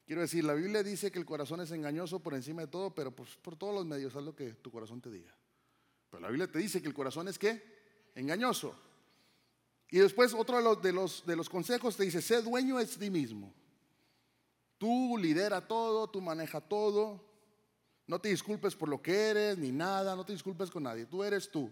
Quiero 0.06 0.22
decir, 0.22 0.44
la 0.44 0.54
Biblia 0.54 0.84
dice 0.84 1.12
que 1.12 1.20
el 1.20 1.26
corazón 1.26 1.62
es 1.62 1.72
engañoso 1.72 2.20
por 2.20 2.34
encima 2.34 2.62
de 2.62 2.68
todo, 2.68 2.94
pero 2.94 3.12
pues 3.12 3.36
por 3.38 3.56
todos 3.56 3.74
los 3.74 3.86
medios 3.86 4.16
haz 4.16 4.24
lo 4.24 4.36
que 4.36 4.54
tu 4.54 4.72
corazón 4.72 5.02
te 5.02 5.10
diga. 5.10 5.36
Pero 6.10 6.22
la 6.22 6.30
Biblia 6.30 6.52
te 6.52 6.60
dice 6.60 6.82
que 6.82 6.88
el 6.88 6.94
corazón 6.94 7.28
es 7.28 7.40
qué? 7.40 7.62
Engañoso. 8.16 8.76
Y 9.90 10.00
después 10.00 10.34
otro 10.34 10.58
de 10.58 10.64
los, 10.64 10.82
de 10.82 10.94
los, 10.94 11.26
de 11.26 11.36
los 11.36 11.50
consejos 11.50 11.96
te 11.96 12.04
dice, 12.04 12.22
sé 12.22 12.42
dueño 12.42 12.78
de 12.78 12.86
ti 12.86 13.10
mismo. 13.10 13.54
Tú 14.78 15.18
lidera 15.18 15.68
todo, 15.68 16.10
tú 16.10 16.22
maneja 16.22 16.60
todo, 16.60 17.24
no 18.06 18.20
te 18.20 18.30
disculpes 18.30 18.76
por 18.76 18.90
lo 18.90 19.02
que 19.02 19.30
eres 19.30 19.58
ni 19.58 19.72
nada, 19.72 20.16
no 20.16 20.26
te 20.26 20.34
disculpes 20.34 20.70
con 20.70 20.84
nadie. 20.84 21.06
Tú 21.06 21.24
eres 21.24 21.50
tú. 21.50 21.72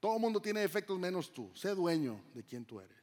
Todo 0.00 0.16
el 0.16 0.20
mundo 0.20 0.40
tiene 0.40 0.60
defectos 0.60 0.98
menos 0.98 1.32
tú. 1.32 1.50
Sé 1.54 1.74
dueño 1.74 2.20
de 2.34 2.44
quien 2.44 2.64
tú 2.64 2.80
eres. 2.80 2.98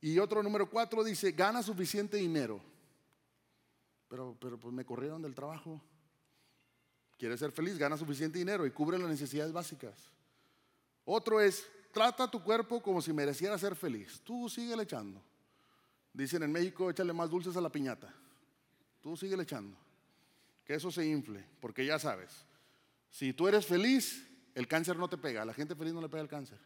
Y 0.00 0.18
otro 0.18 0.42
número 0.42 0.68
cuatro 0.68 1.02
dice, 1.02 1.32
gana 1.32 1.62
suficiente 1.62 2.16
dinero. 2.16 2.60
Pero, 4.08 4.36
pero 4.38 4.58
pues 4.58 4.74
me 4.74 4.84
corrieron 4.84 5.22
del 5.22 5.34
trabajo. 5.34 5.80
Quieres 7.16 7.40
ser 7.40 7.52
feliz, 7.52 7.78
gana 7.78 7.96
suficiente 7.96 8.38
dinero 8.38 8.66
y 8.66 8.70
cubre 8.70 8.98
las 8.98 9.08
necesidades 9.08 9.52
básicas. 9.52 10.10
Otro 11.04 11.40
es, 11.40 11.66
trata 11.92 12.30
tu 12.30 12.42
cuerpo 12.42 12.82
como 12.82 13.00
si 13.00 13.12
mereciera 13.12 13.56
ser 13.56 13.76
feliz. 13.76 14.20
Tú 14.24 14.48
sigue 14.48 14.74
echando. 14.82 15.22
Dicen 16.12 16.42
en 16.42 16.52
México, 16.52 16.90
échale 16.90 17.12
más 17.12 17.30
dulces 17.30 17.56
a 17.56 17.60
la 17.60 17.70
piñata. 17.70 18.12
Tú 19.00 19.16
sigue 19.16 19.40
echando 19.40 19.76
que 20.64 20.74
eso 20.74 20.90
se 20.90 21.06
infle, 21.06 21.44
porque 21.60 21.84
ya 21.84 21.98
sabes, 21.98 22.46
si 23.10 23.32
tú 23.32 23.48
eres 23.48 23.66
feliz, 23.66 24.26
el 24.54 24.66
cáncer 24.68 24.96
no 24.96 25.08
te 25.08 25.18
pega, 25.18 25.42
a 25.42 25.44
la 25.44 25.54
gente 25.54 25.74
feliz 25.74 25.92
no 25.92 26.00
le 26.00 26.08
pega 26.08 26.22
el 26.22 26.28
cáncer. 26.28 26.58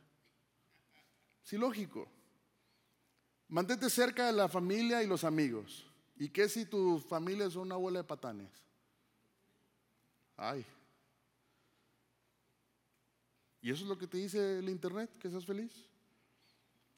Sí, 1.42 1.56
lógico. 1.56 2.08
Mantente 3.48 3.88
cerca 3.88 4.26
de 4.26 4.32
la 4.32 4.48
familia 4.48 5.02
y 5.02 5.06
los 5.06 5.22
amigos. 5.22 5.86
¿Y 6.16 6.28
qué 6.28 6.48
si 6.48 6.66
tu 6.66 6.98
familia 6.98 7.46
es 7.46 7.54
una 7.54 7.76
bola 7.76 8.00
de 8.00 8.04
patanes? 8.04 8.50
Ay. 10.36 10.64
¿Y 13.60 13.70
eso 13.70 13.82
es 13.82 13.88
lo 13.88 13.98
que 13.98 14.06
te 14.06 14.18
dice 14.18 14.58
el 14.58 14.68
internet, 14.68 15.10
que 15.18 15.30
seas 15.30 15.44
feliz? 15.44 15.72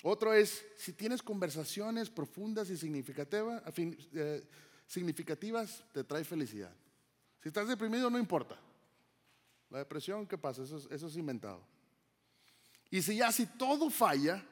Otro 0.02 0.32
es, 0.32 0.64
si 0.76 0.92
tienes 0.92 1.22
conversaciones 1.22 2.08
profundas 2.08 2.70
y 2.70 2.74
eh, 2.74 4.48
significativas 4.87 5.84
te 5.92 6.04
trae 6.04 6.24
felicidad. 6.24 6.74
Si 7.42 7.48
estás 7.48 7.68
deprimido, 7.68 8.11
no 8.11 8.18
importa. 8.18 8.59
La 9.70 9.79
depresión, 9.79 10.27
¿qué 10.27 10.38
pasa? 10.38 10.62
Eso 10.62 11.07
es, 11.07 11.16
inventado. 11.16 11.62
Y 12.90 13.03
si 13.03 13.16
ya 13.16 13.31
si 13.31 13.46
todo 13.46 13.90
falla, 13.90 14.44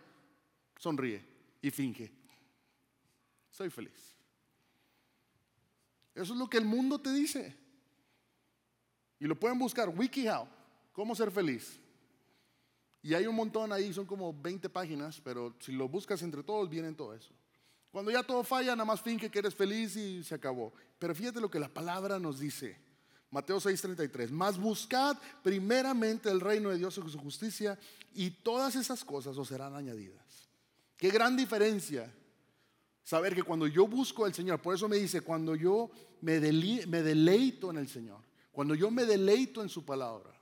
sonríe 0.79 1.25
y 1.63 1.71
finge. 1.71 2.13
Soy 3.51 3.71
feliz. 3.71 4.15
Eso 6.15 6.33
es 6.33 6.39
lo 6.39 6.49
que 6.49 6.59
el 6.59 6.65
mundo 6.65 6.99
te 6.99 7.13
dice. 7.13 7.57
Y 9.19 9.27
lo 9.27 9.39
pueden 9.39 9.59
buscar, 9.59 9.89
WikiHow, 9.89 10.47
cómo 10.93 11.15
ser 11.15 11.31
feliz. 11.31 11.81
Y 13.03 13.15
hay 13.15 13.27
un 13.27 13.37
montón 13.37 13.73
ahí, 13.73 13.93
son 13.93 14.05
como 14.05 14.35
20 14.35 14.69
páginas, 14.69 15.21
pero 15.23 15.55
si 15.61 15.73
lo 15.73 15.89
buscas 15.89 16.21
entre 16.23 16.43
todos, 16.43 16.69
vienen 16.69 16.95
todo 16.95 17.15
eso. 17.15 17.33
Cuando 17.97 18.13
ya 18.13 18.23
todo 18.23 18.45
falla, 18.45 18.77
nada 18.77 18.85
más 18.85 19.01
finge 19.01 19.31
que 19.31 19.39
eres 19.39 19.55
feliz 19.55 19.97
y 19.97 20.23
se 20.23 20.35
acabó. 20.35 20.71
Pero 20.99 21.15
fíjate 21.15 21.41
lo 21.41 21.51
que 21.51 21.59
la 21.59 21.73
palabra 21.73 22.19
nos 22.19 22.39
dice. 22.39 22.77
Mateo 23.31 23.59
6:33. 23.59 24.31
Más 24.33 24.59
buscad 24.59 25.17
primeramente 25.43 26.29
el 26.29 26.43
reino 26.43 26.69
de 26.69 26.77
Dios 26.77 26.99
y 26.99 27.11
su 27.11 27.19
justicia 27.19 27.79
y 28.13 28.29
todas 28.29 28.77
esas 28.77 29.03
cosas 29.03 29.39
os 29.39 29.49
serán 29.49 29.75
añadidas. 29.75 30.47
Qué 30.99 31.09
gran 31.09 31.39
diferencia 31.39 32.13
saber 33.03 33.35
que 33.35 33.43
cuando 33.43 33.67
yo 33.67 33.89
busco 33.89 34.27
al 34.27 34.35
Señor, 34.35 34.61
por 34.61 34.75
eso 34.75 34.91
me 34.91 34.99
dice, 34.99 35.23
cuando 35.23 35.57
yo 35.57 35.91
me, 36.21 36.39
me 36.39 37.03
deleito 37.03 37.71
en 37.71 37.79
el 37.79 37.89
Señor, 37.89 38.21
cuando 38.53 38.75
yo 38.75 38.91
me 38.91 39.07
deleito 39.07 39.63
en 39.63 39.71
su 39.71 39.87
palabra, 39.87 40.39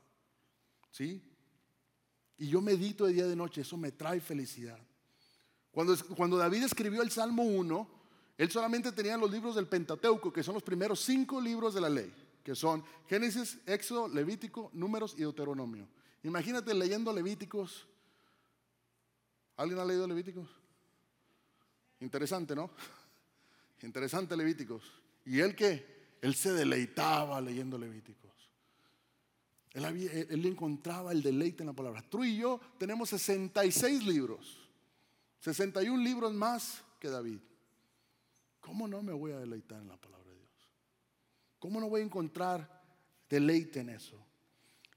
¿sí? 0.91 1.23
Y 2.37 2.49
yo 2.49 2.61
medito 2.61 3.07
de 3.07 3.13
día 3.13 3.27
y 3.27 3.29
de 3.29 3.37
noche, 3.37 3.61
eso 3.61 3.77
me 3.77 3.93
trae 3.93 4.21
felicidad. 4.21 4.81
Cuando, 5.75 6.37
David 6.37 6.63
escribió 6.63 7.03
el 7.03 7.11
Salmo 7.11 7.43
1, 7.43 7.89
él 8.39 8.51
solamente 8.51 8.93
tenía 8.93 9.17
los 9.17 9.29
libros 9.29 9.57
del 9.57 9.67
Pentateuco, 9.67 10.33
que 10.33 10.45
son 10.45 10.55
los 10.55 10.63
primeros 10.63 11.01
cinco 11.01 11.41
libros 11.41 11.75
de 11.75 11.81
la 11.81 11.91
ley, 11.91 12.15
que 12.45 12.55
son 12.55 12.85
Génesis, 13.09 13.59
Éxodo, 13.67 14.07
Levítico, 14.07 14.71
Números 14.73 15.15
y 15.17 15.23
Deuteronomio. 15.23 15.89
Imagínate 16.23 16.73
leyendo 16.75 17.13
Levíticos. 17.13 17.89
¿Alguien 19.57 19.81
ha 19.81 19.85
leído 19.85 20.07
Levíticos? 20.07 20.49
Interesante, 21.99 22.55
¿no? 22.55 22.71
Interesante 23.83 24.37
Levíticos. 24.37 24.85
¿Y 25.25 25.41
él 25.41 25.57
qué? 25.57 26.17
Él 26.23 26.37
se 26.37 26.53
deleitaba 26.53 27.41
leyendo 27.41 27.77
Levíticos. 27.77 28.31
Él, 29.73 29.85
él 30.31 30.47
encontraba 30.47 31.11
el 31.11 31.21
deleite 31.21 31.65
en 31.65 31.67
la 31.67 31.73
palabra. 31.73 32.01
Tú 32.09 32.23
y 32.23 32.37
yo 32.37 32.61
tenemos 32.79 33.09
66 33.09 34.07
libros. 34.07 34.64
61 35.45 36.03
libros 36.03 36.33
más 36.33 36.83
que 36.99 37.11
David. 37.11 37.39
¿Cómo 38.61 38.89
no 38.89 39.03
me 39.03 39.13
voy 39.13 39.33
a 39.33 39.39
deleitar 39.39 39.83
en 39.83 39.89
la 39.89 39.99
palabra 39.99 40.31
de 40.31 40.39
Dios? 40.39 40.71
¿Cómo 41.59 41.81
no 41.81 41.91
voy 41.91 42.01
a 42.01 42.05
encontrar 42.05 42.83
deleite 43.29 43.81
en 43.81 43.91
eso? 43.91 44.17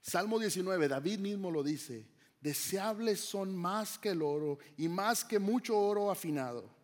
Salmo 0.00 0.38
19, 0.38 0.88
David 0.88 1.18
mismo 1.18 1.50
lo 1.50 1.62
dice, 1.62 2.08
deseables 2.40 3.20
son 3.20 3.54
más 3.54 3.98
que 3.98 4.08
el 4.08 4.22
oro 4.22 4.58
y 4.78 4.88
más 4.88 5.22
que 5.22 5.38
mucho 5.38 5.78
oro 5.78 6.10
afinado, 6.10 6.74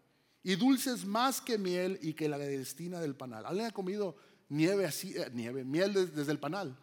y 0.42 0.56
dulces 0.56 1.06
más 1.06 1.40
que 1.40 1.56
miel 1.56 1.98
y 2.02 2.12
que 2.12 2.28
la 2.28 2.36
destina 2.36 3.00
del 3.00 3.16
panal. 3.16 3.46
¿Alguien 3.46 3.68
ha 3.68 3.70
comido 3.70 4.14
nieve 4.50 4.84
así, 4.84 5.16
eh, 5.16 5.30
nieve, 5.32 5.64
miel 5.64 5.94
desde 5.94 6.32
el 6.32 6.38
panal? 6.38 6.76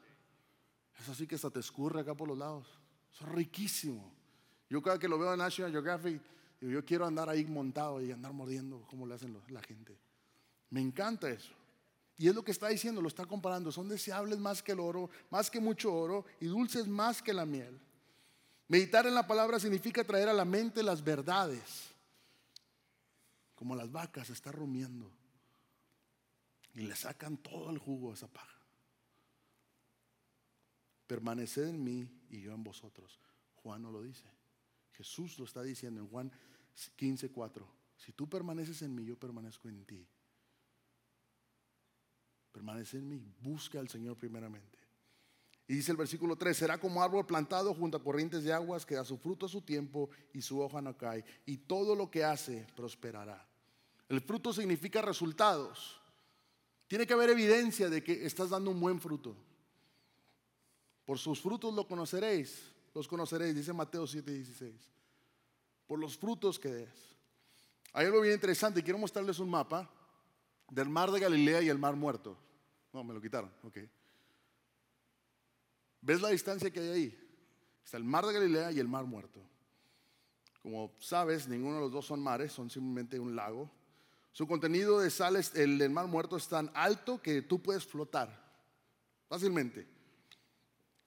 Es 1.00 1.08
así 1.10 1.28
que 1.28 1.36
hasta 1.36 1.52
te 1.52 1.60
escurre 1.60 2.02
acá 2.02 2.16
por 2.18 2.28
los 2.28 2.40
lados. 2.40 2.66
es 3.14 3.22
riquísimo. 3.28 4.16
Yo 4.68 4.82
cada 4.82 4.98
que 4.98 5.08
lo 5.08 5.20
veo 5.20 5.32
en 5.32 5.38
National 5.38 5.72
Geographic, 5.72 6.20
yo 6.70 6.86
quiero 6.86 7.06
andar 7.06 7.28
ahí 7.28 7.44
montado 7.46 8.02
y 8.02 8.12
andar 8.12 8.34
mordiendo 8.34 8.86
como 8.88 9.08
le 9.08 9.16
hacen 9.16 9.36
la 9.50 9.62
gente. 9.62 9.98
Me 10.70 10.80
encanta 10.80 11.30
eso. 11.30 11.54
Y 12.18 12.28
es 12.28 12.36
lo 12.36 12.44
que 12.44 12.52
está 12.52 12.68
diciendo, 12.68 13.02
lo 13.02 13.08
está 13.08 13.26
comparando. 13.26 13.72
Son 13.72 13.90
deseables 13.90 14.38
más 14.38 14.62
que 14.62 14.74
el 14.74 14.80
oro, 14.80 15.10
más 15.32 15.50
que 15.50 15.60
mucho 15.60 15.92
oro 15.92 16.24
y 16.40 16.46
dulces 16.46 16.88
más 16.88 17.20
que 17.20 17.34
la 17.34 17.48
miel. 17.48 17.80
Meditar 18.68 19.08
en 19.08 19.16
la 19.16 19.26
palabra 19.26 19.60
significa 19.60 20.04
traer 20.04 20.30
a 20.30 20.34
la 20.34 20.46
mente 20.46 20.84
las 20.84 21.04
verdades. 21.04 21.90
Como 23.56 23.76
las 23.76 23.92
vacas 23.92 24.28
se 24.28 24.34
está 24.34 24.52
rumiando. 24.52 25.12
Y 26.76 26.82
le 26.82 26.96
sacan 26.96 27.38
todo 27.38 27.72
el 27.72 27.80
jugo 27.80 28.12
a 28.12 28.14
esa 28.14 28.28
paja. 28.28 28.60
Permaneced 31.08 31.70
en 31.70 31.84
mí 31.84 32.08
y 32.30 32.42
yo 32.42 32.54
en 32.54 32.64
vosotros. 32.64 33.20
Juan 33.56 33.82
no 33.82 33.92
lo 33.92 34.04
dice. 34.04 34.24
Jesús 35.02 35.40
lo 35.40 35.46
está 35.46 35.64
diciendo 35.64 36.00
en 36.00 36.08
Juan 36.08 36.32
15:4. 36.96 37.66
Si 37.98 38.12
tú 38.12 38.30
permaneces 38.30 38.84
en 38.84 38.94
mí, 38.94 39.04
yo 39.04 39.18
permanezco 39.18 39.68
en 39.68 39.84
ti. 39.84 40.08
Permanece 42.52 42.98
en 42.98 43.10
mí, 43.10 43.34
busca 43.42 43.80
al 43.80 43.90
Señor 43.90 44.16
primeramente. 44.16 44.78
Y 45.68 45.74
dice 45.74 45.92
el 45.92 45.98
versículo 45.98 46.36
3, 46.36 46.56
será 46.56 46.80
como 46.80 47.02
árbol 47.02 47.26
plantado 47.26 47.74
junto 47.74 47.98
a 47.98 48.04
corrientes 48.04 48.44
de 48.44 48.54
aguas 48.54 48.86
que 48.86 48.94
da 48.94 49.04
su 49.04 49.18
fruto 49.18 49.48
a 49.48 49.50
su 49.50 49.62
tiempo 49.62 50.10
y 50.34 50.42
su 50.42 50.60
hoja 50.60 50.82
no 50.82 50.96
cae. 50.96 51.26
Y 51.48 51.58
todo 51.58 51.96
lo 51.96 52.12
que 52.12 52.24
hace 52.24 52.68
prosperará. 52.76 53.48
El 54.08 54.22
fruto 54.22 54.54
significa 54.54 55.02
resultados. 55.02 56.00
Tiene 56.88 57.08
que 57.08 57.14
haber 57.14 57.32
evidencia 57.32 57.90
de 57.90 58.04
que 58.04 58.24
estás 58.26 58.52
dando 58.52 58.70
un 58.70 58.80
buen 58.80 59.00
fruto. 59.00 59.36
Por 61.06 61.18
sus 61.18 61.42
frutos 61.42 61.74
lo 61.74 61.88
conoceréis. 61.88 62.71
Los 62.94 63.08
conoceréis, 63.08 63.56
dice 63.56 63.74
Mateo 63.74 64.06
7:16. 64.06 64.74
Por 65.88 66.00
los 66.00 66.18
frutos 66.18 66.60
que 66.60 66.70
des. 66.70 67.16
Hay 67.94 68.06
algo 68.06 68.22
bien 68.22 68.34
interesante. 68.34 68.84
Quiero 68.84 69.00
mostrarles 69.00 69.40
un 69.40 69.50
mapa 69.50 69.90
del 70.70 70.90
mar 70.90 71.12
de 71.12 71.20
Galilea 71.20 71.62
y 71.62 71.70
el 71.70 71.78
mar 71.78 71.96
muerto. 71.96 72.38
No, 72.94 73.04
me 73.04 73.14
lo 73.14 73.22
quitaron. 73.22 73.52
Ok. 73.64 73.78
¿Ves 76.02 76.22
la 76.22 76.30
distancia 76.30 76.72
que 76.72 76.80
hay 76.80 76.90
ahí? 76.90 77.30
Está 77.84 77.98
el 77.98 78.04
mar 78.04 78.26
de 78.26 78.34
Galilea 78.34 78.72
y 78.72 78.80
el 78.80 78.88
mar 78.88 79.06
muerto. 79.06 79.42
Como 80.62 80.94
sabes, 81.00 81.48
ninguno 81.48 81.76
de 81.76 81.82
los 81.82 81.92
dos 81.92 82.06
son 82.06 82.22
mares, 82.22 82.52
son 82.52 82.70
simplemente 82.70 83.20
un 83.20 83.36
lago. 83.36 83.70
Su 84.32 84.48
contenido 84.48 85.00
de 85.00 85.10
sales, 85.10 85.54
el 85.56 85.78
del 85.78 85.92
mar 85.92 86.08
muerto 86.08 86.38
es 86.38 86.48
tan 86.48 86.72
alto 86.74 87.22
que 87.22 87.42
tú 87.42 87.62
puedes 87.62 87.86
flotar 87.86 88.30
fácilmente. 89.28 89.88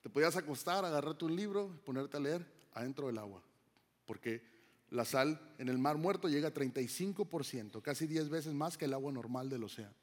Te 0.05 0.11
podías 0.11 0.37
acostar, 0.37 0.85
agarrarte 0.85 1.25
un 1.25 1.35
libro, 1.35 1.81
ponerte 1.83 2.19
a 2.19 2.21
leer 2.21 2.47
adentro 2.75 3.07
del 3.07 3.17
agua. 3.17 3.43
Porque 4.05 4.43
la 4.90 5.07
sal 5.07 5.40
en 5.57 5.71
el 5.71 5.79
mar 5.79 5.97
muerto 5.97 6.29
llega 6.29 6.49
a 6.49 6.53
35%, 6.53 7.81
casi 7.81 8.07
10 8.07 8.29
veces 8.29 8.53
más 8.53 8.77
que 8.77 8.85
el 8.85 8.93
agua 8.93 9.11
normal 9.11 9.49
del 9.49 9.64
océano. 9.64 9.95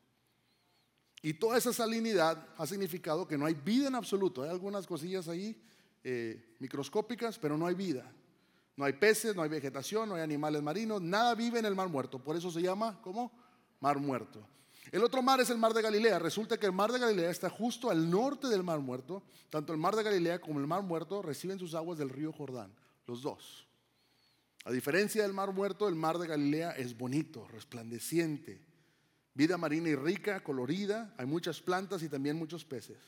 Y 1.22 1.36
toda 1.36 1.56
esa 1.60 1.72
salinidad 1.72 2.48
ha 2.58 2.66
significado 2.66 3.28
que 3.28 3.38
no 3.38 3.46
hay 3.46 3.54
vida 3.54 3.90
en 3.90 3.94
absoluto. 3.94 4.42
Hay 4.42 4.50
algunas 4.50 4.88
cosillas 4.88 5.28
ahí 5.28 5.56
eh, 6.04 6.56
microscópicas, 6.58 7.38
pero 7.38 7.56
no 7.56 7.68
hay 7.68 7.76
vida. 7.76 8.12
No 8.78 8.86
hay 8.86 8.94
peces, 8.94 9.36
no 9.36 9.44
hay 9.44 9.50
vegetación, 9.50 10.10
no 10.10 10.16
hay 10.16 10.24
animales 10.24 10.64
marinos, 10.64 11.00
nada 11.00 11.36
vive 11.36 11.60
en 11.60 11.66
el 11.66 11.76
mar 11.76 11.90
muerto. 11.90 12.18
Por 12.18 12.36
eso 12.36 12.50
se 12.50 12.64
llama, 12.64 13.00
¿cómo? 13.04 13.32
Mar 13.80 14.00
muerto. 14.00 14.44
El 14.90 15.04
otro 15.04 15.22
mar 15.22 15.40
es 15.40 15.50
el 15.50 15.58
mar 15.58 15.74
de 15.74 15.82
Galilea. 15.82 16.18
Resulta 16.18 16.58
que 16.58 16.66
el 16.66 16.72
mar 16.72 16.92
de 16.92 17.00
Galilea 17.00 17.30
está 17.30 17.50
justo 17.50 17.92
al 17.92 18.10
norte 18.10 18.48
del 18.48 18.64
mar 18.64 18.80
muerto. 18.80 19.22
Tanto 19.50 19.74
el 19.74 19.80
mar 19.80 19.96
de 19.96 20.04
Galilea 20.04 20.42
como 20.42 20.60
el 20.60 20.68
mar 20.68 20.82
muerto 20.82 21.22
reciben 21.22 21.60
sus 21.60 21.76
aguas 21.76 22.00
del 22.00 22.10
río 22.10 22.32
Jordán, 22.32 22.74
los 23.06 23.22
dos. 23.22 23.68
A 24.66 24.72
diferencia 24.72 25.24
del 25.24 25.34
mar 25.34 25.54
muerto, 25.54 25.88
el 25.88 25.96
mar 25.96 26.18
de 26.18 26.28
Galilea 26.28 26.72
es 26.72 26.96
bonito, 26.96 27.48
resplandeciente, 27.48 28.62
vida 29.34 29.58
marina 29.58 29.90
y 29.90 29.96
rica, 29.96 30.44
colorida, 30.44 31.14
hay 31.18 31.26
muchas 31.26 31.62
plantas 31.62 32.04
y 32.04 32.10
también 32.10 32.38
muchos 32.38 32.64
peces. 32.64 33.00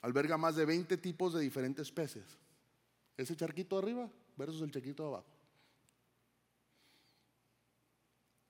Alberga 0.00 0.36
más 0.36 0.56
de 0.56 0.64
20 0.64 0.96
tipos 0.98 1.32
de 1.32 1.40
diferentes 1.40 1.90
peces. 1.90 2.24
Ese 3.16 3.36
charquito 3.36 3.78
arriba 3.78 4.10
versus 4.36 4.60
el 4.62 4.72
charquito 4.72 5.06
abajo. 5.06 5.33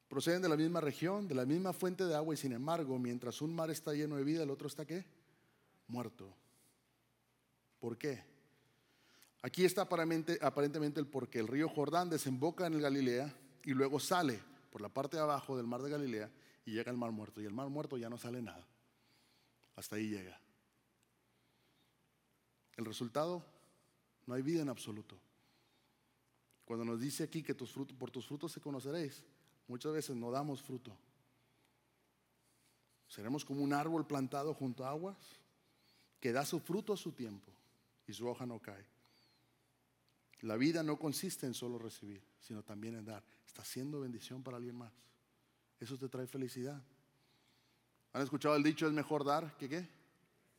Proceden 0.08 0.42
de 0.42 0.48
la 0.48 0.56
misma 0.56 0.80
región, 0.80 1.26
de 1.26 1.34
la 1.34 1.46
misma 1.46 1.72
fuente 1.72 2.04
de 2.04 2.14
agua 2.14 2.34
y 2.34 2.36
sin 2.36 2.52
embargo, 2.52 2.98
mientras 2.98 3.40
un 3.42 3.54
mar 3.54 3.70
está 3.70 3.92
lleno 3.94 4.16
de 4.16 4.24
vida, 4.24 4.42
el 4.42 4.50
otro 4.50 4.68
está 4.68 4.84
qué? 4.84 5.04
Muerto. 5.88 6.32
¿Por 7.80 7.98
qué? 7.98 8.22
Aquí 9.42 9.64
está 9.64 9.82
aparentemente 9.82 11.00
el 11.00 11.06
porqué. 11.06 11.40
El 11.40 11.48
río 11.48 11.68
Jordán 11.68 12.08
desemboca 12.08 12.66
en 12.66 12.74
el 12.74 12.80
Galilea 12.80 13.30
y 13.62 13.72
luego 13.72 14.00
sale 14.00 14.40
por 14.70 14.80
la 14.80 14.88
parte 14.88 15.16
de 15.16 15.22
abajo 15.22 15.56
del 15.56 15.66
mar 15.66 15.82
de 15.82 15.90
Galilea 15.90 16.30
y 16.64 16.72
llega 16.72 16.90
al 16.90 16.96
mar 16.96 17.10
muerto. 17.10 17.42
Y 17.42 17.44
el 17.44 17.52
mar 17.52 17.68
muerto 17.68 17.98
ya 17.98 18.08
no 18.08 18.16
sale 18.16 18.40
nada. 18.40 18.66
Hasta 19.76 19.96
ahí 19.96 20.08
llega. 20.08 20.40
El 22.76 22.84
resultado, 22.84 23.44
no 24.26 24.34
hay 24.34 24.42
vida 24.42 24.62
en 24.62 24.68
absoluto. 24.68 25.18
Cuando 26.64 26.84
nos 26.84 27.00
dice 27.00 27.24
aquí 27.24 27.42
que 27.42 27.54
tus 27.54 27.70
frutos, 27.70 27.96
por 27.96 28.10
tus 28.10 28.26
frutos 28.26 28.50
se 28.50 28.60
conoceréis, 28.60 29.22
muchas 29.68 29.92
veces 29.92 30.16
no 30.16 30.30
damos 30.30 30.62
fruto. 30.62 30.96
Seremos 33.08 33.44
como 33.44 33.62
un 33.62 33.72
árbol 33.72 34.06
plantado 34.06 34.54
junto 34.54 34.84
a 34.84 34.90
aguas 34.90 35.16
que 36.20 36.32
da 36.32 36.44
su 36.44 36.58
fruto 36.58 36.92
a 36.92 36.96
su 36.96 37.12
tiempo 37.12 37.52
y 38.06 38.12
su 38.12 38.26
hoja 38.26 38.46
no 38.46 38.58
cae. 38.60 38.84
La 40.40 40.56
vida 40.56 40.82
no 40.82 40.98
consiste 40.98 41.46
en 41.46 41.54
solo 41.54 41.78
recibir, 41.78 42.22
sino 42.40 42.62
también 42.62 42.96
en 42.96 43.04
dar. 43.04 43.22
Está 43.46 43.64
siendo 43.64 44.00
bendición 44.00 44.42
para 44.42 44.56
alguien 44.56 44.76
más. 44.76 44.92
Eso 45.80 45.96
te 45.96 46.08
trae 46.08 46.26
felicidad. 46.26 46.82
¿Han 48.12 48.22
escuchado 48.22 48.56
el 48.56 48.62
dicho 48.62 48.86
es 48.86 48.92
mejor 48.92 49.24
dar 49.24 49.56
que 49.56 49.68
qué? 49.68 49.88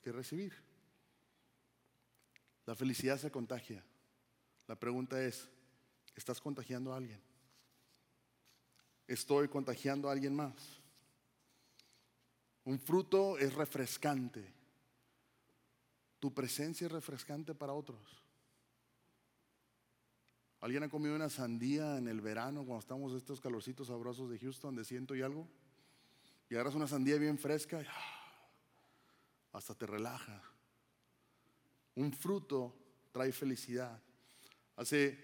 Que 0.02 0.12
recibir. 0.12 0.54
La 2.66 2.76
felicidad 2.76 3.18
se 3.18 3.32
contagia. 3.32 3.84
La 4.68 4.76
pregunta 4.76 5.22
es, 5.24 5.48
¿estás 6.16 6.42
contagiando 6.42 6.94
a 6.94 6.98
alguien? 6.98 7.20
¿Estoy 9.08 9.48
contagiando 9.48 10.10
a 10.10 10.12
alguien 10.12 10.36
más? 10.36 10.54
Un 12.64 12.80
fruto 12.80 13.38
es 13.38 13.54
refrescante. 13.54 14.54
Tu 16.20 16.34
presencia 16.34 16.88
es 16.88 16.92
refrescante 16.92 17.54
para 17.54 17.74
otros. 17.74 18.26
¿Alguien 20.62 20.82
ha 20.82 20.90
comido 20.90 21.16
una 21.16 21.30
sandía 21.30 21.98
en 21.98 22.08
el 22.08 22.22
verano 22.22 22.66
cuando 22.66 22.80
estamos 22.80 23.14
estos 23.14 23.40
calorcitos 23.40 23.88
sabrosos 23.88 24.32
de 24.32 24.40
Houston 24.40 24.76
de 24.76 24.84
ciento 24.84 25.16
y 25.16 25.22
algo? 25.22 25.48
Y 26.50 26.56
agarras 26.56 26.74
una 26.74 26.88
sandía 26.88 27.18
bien 27.18 27.38
fresca 27.38 27.84
y 27.84 27.86
ah, 27.88 28.50
hasta 29.54 29.76
te 29.76 29.86
relaja. 29.86 30.42
Un 31.94 32.12
fruto 32.12 32.76
trae 33.12 33.32
felicidad. 33.32 34.02
Hace 34.76 35.18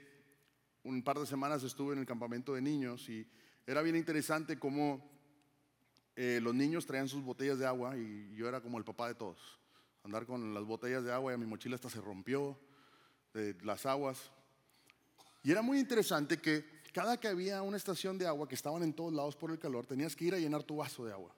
un 0.84 1.02
par 1.04 1.18
de 1.18 1.26
semanas 1.26 1.64
estuve 1.64 1.94
en 1.94 2.00
el 2.00 2.06
campamento 2.06 2.54
de 2.54 2.62
niños 2.62 3.10
y 3.10 3.28
era 3.72 3.82
bien 3.82 3.96
interesante 3.96 4.60
cómo 4.60 5.02
eh, 6.18 6.40
los 6.42 6.54
niños 6.54 6.86
traían 6.86 7.08
sus 7.08 7.24
botellas 7.24 7.58
de 7.58 7.66
agua 7.66 7.96
y 7.96 8.36
yo 8.36 8.50
era 8.50 8.60
como 8.60 8.78
el 8.78 8.84
papá 8.84 9.08
de 9.08 9.16
todos. 9.16 9.40
Andar 10.04 10.26
con 10.26 10.54
las 10.54 10.66
botellas 10.66 11.06
de 11.06 11.14
agua 11.14 11.34
y 11.34 11.38
mi 11.38 11.46
mochila 11.46 11.76
hasta 11.76 11.90
se 11.90 12.02
rompió 12.02 12.60
de 13.34 13.56
las 13.64 13.86
aguas. 13.86 14.30
Y 15.42 15.52
era 15.52 15.62
muy 15.62 15.80
interesante 15.80 16.38
que 16.38 16.82
cada 16.92 17.18
que 17.18 17.30
había 17.30 17.62
una 17.62 17.78
estación 17.78 18.18
de 18.18 18.28
agua 18.28 18.46
que 18.46 18.56
estaban 18.56 18.84
en 18.84 18.92
todos 18.94 19.14
lados 19.14 19.38
por 19.38 19.52
el 19.52 19.58
calor, 19.58 19.86
tenías 19.86 20.18
que 20.18 20.26
ir 20.26 20.34
a 20.36 20.40
llenar 20.40 20.64
tu 20.64 20.76
vaso 20.76 21.06
de 21.06 21.14
agua. 21.14 21.34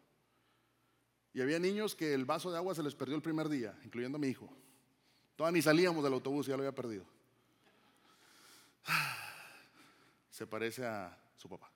Y 1.36 1.42
había 1.42 1.60
niños 1.60 1.94
que 1.94 2.16
el 2.16 2.26
vaso 2.26 2.52
de 2.52 2.58
agua 2.58 2.74
se 2.74 2.82
les 2.82 2.96
perdió 2.96 3.16
el 3.16 3.22
primer 3.22 3.48
día, 3.48 3.78
incluyendo 3.84 4.16
a 4.16 4.20
mi 4.20 4.28
hijo. 4.28 4.50
Todavía 5.36 5.58
ni 5.58 5.62
salíamos 5.62 6.04
del 6.04 6.14
autobús, 6.14 6.48
ya 6.48 6.58
lo 6.58 6.64
había 6.64 6.74
perdido. 6.74 7.06
Se 10.32 10.48
parece 10.48 10.84
a 10.84 11.16
su 11.38 11.48
papá. 11.48 11.73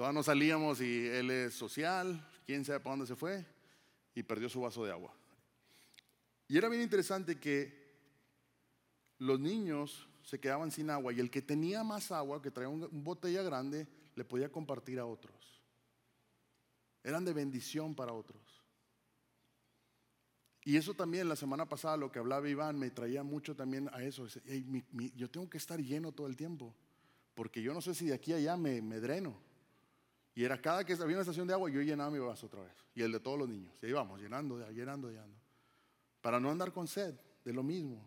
Todavía 0.00 0.18
no 0.18 0.22
salíamos 0.22 0.80
y 0.80 1.08
él 1.08 1.30
es 1.30 1.52
social, 1.52 2.26
quién 2.46 2.64
sabe 2.64 2.80
para 2.80 2.92
dónde 2.92 3.06
se 3.06 3.16
fue, 3.16 3.44
y 4.14 4.22
perdió 4.22 4.48
su 4.48 4.62
vaso 4.62 4.82
de 4.82 4.92
agua. 4.92 5.14
Y 6.48 6.56
era 6.56 6.70
bien 6.70 6.80
interesante 6.80 7.38
que 7.38 7.98
los 9.18 9.38
niños 9.38 10.08
se 10.22 10.40
quedaban 10.40 10.70
sin 10.70 10.88
agua 10.88 11.12
y 11.12 11.20
el 11.20 11.30
que 11.30 11.42
tenía 11.42 11.84
más 11.84 12.12
agua, 12.12 12.40
que 12.40 12.50
traía 12.50 12.70
una 12.70 12.88
botella 12.90 13.42
grande, 13.42 13.86
le 14.14 14.24
podía 14.24 14.50
compartir 14.50 14.98
a 14.98 15.04
otros. 15.04 15.60
Eran 17.04 17.26
de 17.26 17.34
bendición 17.34 17.94
para 17.94 18.14
otros. 18.14 18.40
Y 20.64 20.78
eso 20.78 20.94
también 20.94 21.28
la 21.28 21.36
semana 21.36 21.68
pasada, 21.68 21.98
lo 21.98 22.10
que 22.10 22.20
hablaba 22.20 22.48
Iván, 22.48 22.78
me 22.78 22.88
traía 22.90 23.22
mucho 23.22 23.54
también 23.54 23.90
a 23.92 24.02
eso. 24.02 24.26
yo 25.14 25.30
tengo 25.30 25.50
que 25.50 25.58
estar 25.58 25.78
lleno 25.78 26.10
todo 26.12 26.26
el 26.26 26.38
tiempo, 26.38 26.74
porque 27.34 27.60
yo 27.60 27.74
no 27.74 27.82
sé 27.82 27.94
si 27.94 28.06
de 28.06 28.14
aquí 28.14 28.32
a 28.32 28.36
allá 28.36 28.56
me, 28.56 28.80
me 28.80 28.98
dreno. 28.98 29.49
Y 30.34 30.44
era 30.44 30.60
cada 30.60 30.84
que 30.84 30.92
había 30.94 31.16
una 31.16 31.20
estación 31.20 31.46
de 31.46 31.54
agua, 31.54 31.70
yo 31.70 31.82
llenaba 31.82 32.10
mi 32.10 32.18
vaso 32.18 32.46
otra 32.46 32.62
vez. 32.62 32.72
Y 32.94 33.02
el 33.02 33.12
de 33.12 33.20
todos 33.20 33.38
los 33.38 33.48
niños. 33.48 33.74
Y 33.82 33.86
ahí 33.86 33.92
vamos, 33.92 34.20
llenando, 34.20 34.58
llenando, 34.70 35.10
llenando. 35.10 35.36
Para 36.20 36.38
no 36.38 36.50
andar 36.50 36.72
con 36.72 36.86
sed 36.86 37.14
de 37.44 37.52
lo 37.52 37.62
mismo. 37.62 38.06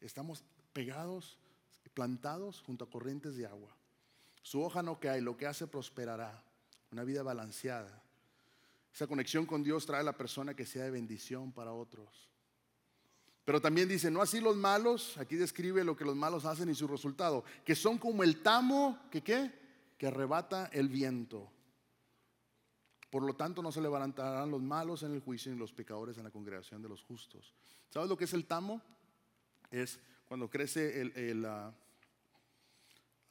Estamos 0.00 0.44
pegados, 0.72 1.38
plantados 1.94 2.62
junto 2.62 2.84
a 2.84 2.90
corrientes 2.90 3.36
de 3.36 3.46
agua. 3.46 3.76
Su 4.42 4.62
hoja 4.62 4.82
no 4.82 4.98
cae, 4.98 5.20
lo 5.20 5.36
que 5.36 5.46
hace 5.46 5.66
prosperará. 5.66 6.42
una 6.90 7.04
vida 7.04 7.22
balanceada. 7.22 8.02
Esa 8.92 9.06
conexión 9.06 9.46
con 9.46 9.62
Dios 9.62 9.86
trae 9.86 10.00
a 10.00 10.04
la 10.04 10.16
persona 10.16 10.54
que 10.54 10.66
sea 10.66 10.84
de 10.84 10.90
bendición 10.90 11.52
para 11.52 11.72
otros. 11.72 12.28
Pero 13.44 13.60
también 13.60 13.88
dice, 13.88 14.10
no 14.10 14.22
así 14.22 14.40
los 14.40 14.56
malos, 14.56 15.16
aquí 15.18 15.36
describe 15.36 15.84
lo 15.84 15.96
que 15.96 16.04
los 16.04 16.16
malos 16.16 16.44
hacen 16.44 16.68
y 16.68 16.74
su 16.74 16.86
resultado, 16.86 17.44
que 17.64 17.74
son 17.74 17.98
como 17.98 18.22
el 18.22 18.42
tamo 18.42 18.98
que 19.10 19.22
qué? 19.22 19.52
Que 19.96 20.08
arrebata 20.08 20.68
el 20.72 20.88
viento. 20.88 21.50
Por 23.10 23.24
lo 23.24 23.34
tanto, 23.34 23.62
no 23.62 23.72
se 23.72 23.80
levantarán 23.80 24.50
los 24.50 24.62
malos 24.62 25.02
en 25.02 25.12
el 25.12 25.20
juicio 25.20 25.52
ni 25.52 25.58
los 25.58 25.72
pecadores 25.72 26.16
en 26.16 26.24
la 26.24 26.30
congregación 26.30 26.80
de 26.80 26.88
los 26.88 27.02
justos. 27.02 27.52
¿Sabes 27.88 28.08
lo 28.08 28.16
que 28.16 28.24
es 28.24 28.32
el 28.32 28.46
tamo? 28.46 28.80
Es 29.70 29.98
cuando 30.26 30.48
crece 30.48 31.00
el, 31.00 31.12
el 31.16 31.44
ah, 31.44 31.74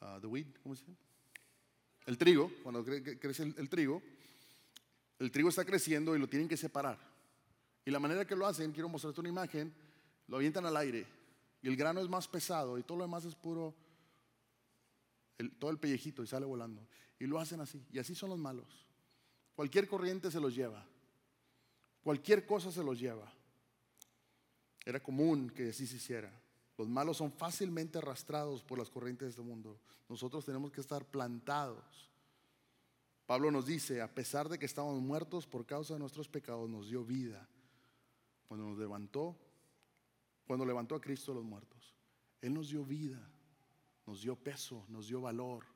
ah, 0.00 0.18
the 0.20 0.26
wheat, 0.26 0.46
¿cómo 0.62 0.74
se 0.74 0.84
llama? 0.84 0.96
El 2.06 2.18
trigo, 2.18 2.50
cuando 2.62 2.84
crece 2.84 3.42
el, 3.42 3.54
el 3.56 3.68
trigo, 3.68 4.02
el 5.18 5.30
trigo 5.30 5.48
está 5.48 5.64
creciendo 5.64 6.14
y 6.14 6.18
lo 6.18 6.28
tienen 6.28 6.48
que 6.48 6.56
separar. 6.56 6.98
Y 7.84 7.90
la 7.90 7.98
manera 7.98 8.26
que 8.26 8.36
lo 8.36 8.46
hacen, 8.46 8.72
quiero 8.72 8.88
mostrarte 8.88 9.20
una 9.20 9.28
imagen, 9.30 9.72
lo 10.26 10.36
avientan 10.36 10.66
al 10.66 10.76
aire 10.76 11.06
y 11.62 11.68
el 11.68 11.76
grano 11.76 12.00
es 12.00 12.08
más 12.08 12.28
pesado 12.28 12.78
y 12.78 12.82
todo 12.82 12.98
lo 12.98 13.04
demás 13.04 13.24
es 13.24 13.34
puro, 13.34 13.74
todo 15.58 15.70
el 15.70 15.78
pellejito 15.78 16.22
y 16.22 16.26
sale 16.26 16.46
volando. 16.46 16.86
Y 17.18 17.26
lo 17.26 17.38
hacen 17.38 17.60
así. 17.60 17.84
Y 17.92 17.98
así 17.98 18.14
son 18.14 18.30
los 18.30 18.38
malos. 18.38 18.86
Cualquier 19.60 19.86
corriente 19.86 20.30
se 20.30 20.40
los 20.40 20.54
lleva. 20.54 20.82
Cualquier 22.02 22.46
cosa 22.46 22.72
se 22.72 22.82
los 22.82 22.98
lleva. 22.98 23.30
Era 24.86 25.02
común 25.02 25.50
que 25.50 25.68
así 25.68 25.86
se 25.86 25.96
hiciera. 25.96 26.32
Los 26.78 26.88
malos 26.88 27.18
son 27.18 27.30
fácilmente 27.30 27.98
arrastrados 27.98 28.62
por 28.62 28.78
las 28.78 28.88
corrientes 28.88 29.26
de 29.26 29.30
este 29.32 29.42
mundo. 29.42 29.78
Nosotros 30.08 30.46
tenemos 30.46 30.72
que 30.72 30.80
estar 30.80 31.04
plantados. 31.04 32.08
Pablo 33.26 33.50
nos 33.50 33.66
dice, 33.66 34.00
a 34.00 34.08
pesar 34.08 34.48
de 34.48 34.58
que 34.58 34.64
estábamos 34.64 35.02
muertos 35.02 35.46
por 35.46 35.66
causa 35.66 35.92
de 35.92 36.00
nuestros 36.00 36.26
pecados, 36.26 36.66
nos 36.70 36.88
dio 36.88 37.04
vida. 37.04 37.46
Cuando 38.48 38.66
nos 38.66 38.78
levantó, 38.78 39.36
cuando 40.46 40.64
levantó 40.64 40.94
a 40.94 41.02
Cristo 41.02 41.34
los 41.34 41.44
muertos. 41.44 41.94
Él 42.40 42.54
nos 42.54 42.70
dio 42.70 42.82
vida, 42.82 43.20
nos 44.06 44.22
dio 44.22 44.36
peso, 44.36 44.86
nos 44.88 45.08
dio 45.08 45.20
valor. 45.20 45.66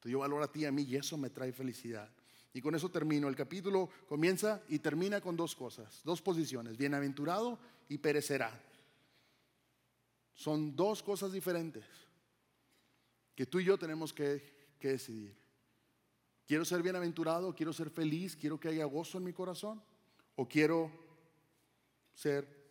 Te 0.00 0.10
dio 0.10 0.18
valor 0.18 0.42
a 0.42 0.52
ti 0.52 0.60
y 0.60 0.64
a 0.66 0.70
mí 0.70 0.82
y 0.82 0.96
eso 0.96 1.16
me 1.16 1.30
trae 1.30 1.50
felicidad. 1.50 2.10
Y 2.54 2.62
con 2.62 2.74
eso 2.74 2.90
termino. 2.90 3.28
El 3.28 3.36
capítulo 3.36 3.90
comienza 4.08 4.62
y 4.68 4.78
termina 4.78 5.20
con 5.20 5.36
dos 5.36 5.54
cosas, 5.54 6.00
dos 6.04 6.22
posiciones, 6.22 6.78
bienaventurado 6.78 7.58
y 7.88 7.98
perecerá. 7.98 8.58
Son 10.32 10.74
dos 10.74 11.02
cosas 11.02 11.32
diferentes 11.32 11.84
que 13.34 13.44
tú 13.44 13.60
y 13.60 13.64
yo 13.64 13.76
tenemos 13.76 14.14
que, 14.14 14.72
que 14.78 14.88
decidir. 14.88 15.36
¿Quiero 16.46 16.64
ser 16.64 16.82
bienaventurado? 16.82 17.54
¿Quiero 17.54 17.72
ser 17.72 17.90
feliz? 17.90 18.36
¿Quiero 18.36 18.58
que 18.58 18.68
haya 18.68 18.84
gozo 18.86 19.18
en 19.18 19.24
mi 19.24 19.32
corazón? 19.32 19.82
¿O 20.36 20.48
quiero 20.48 20.90
ser 22.14 22.64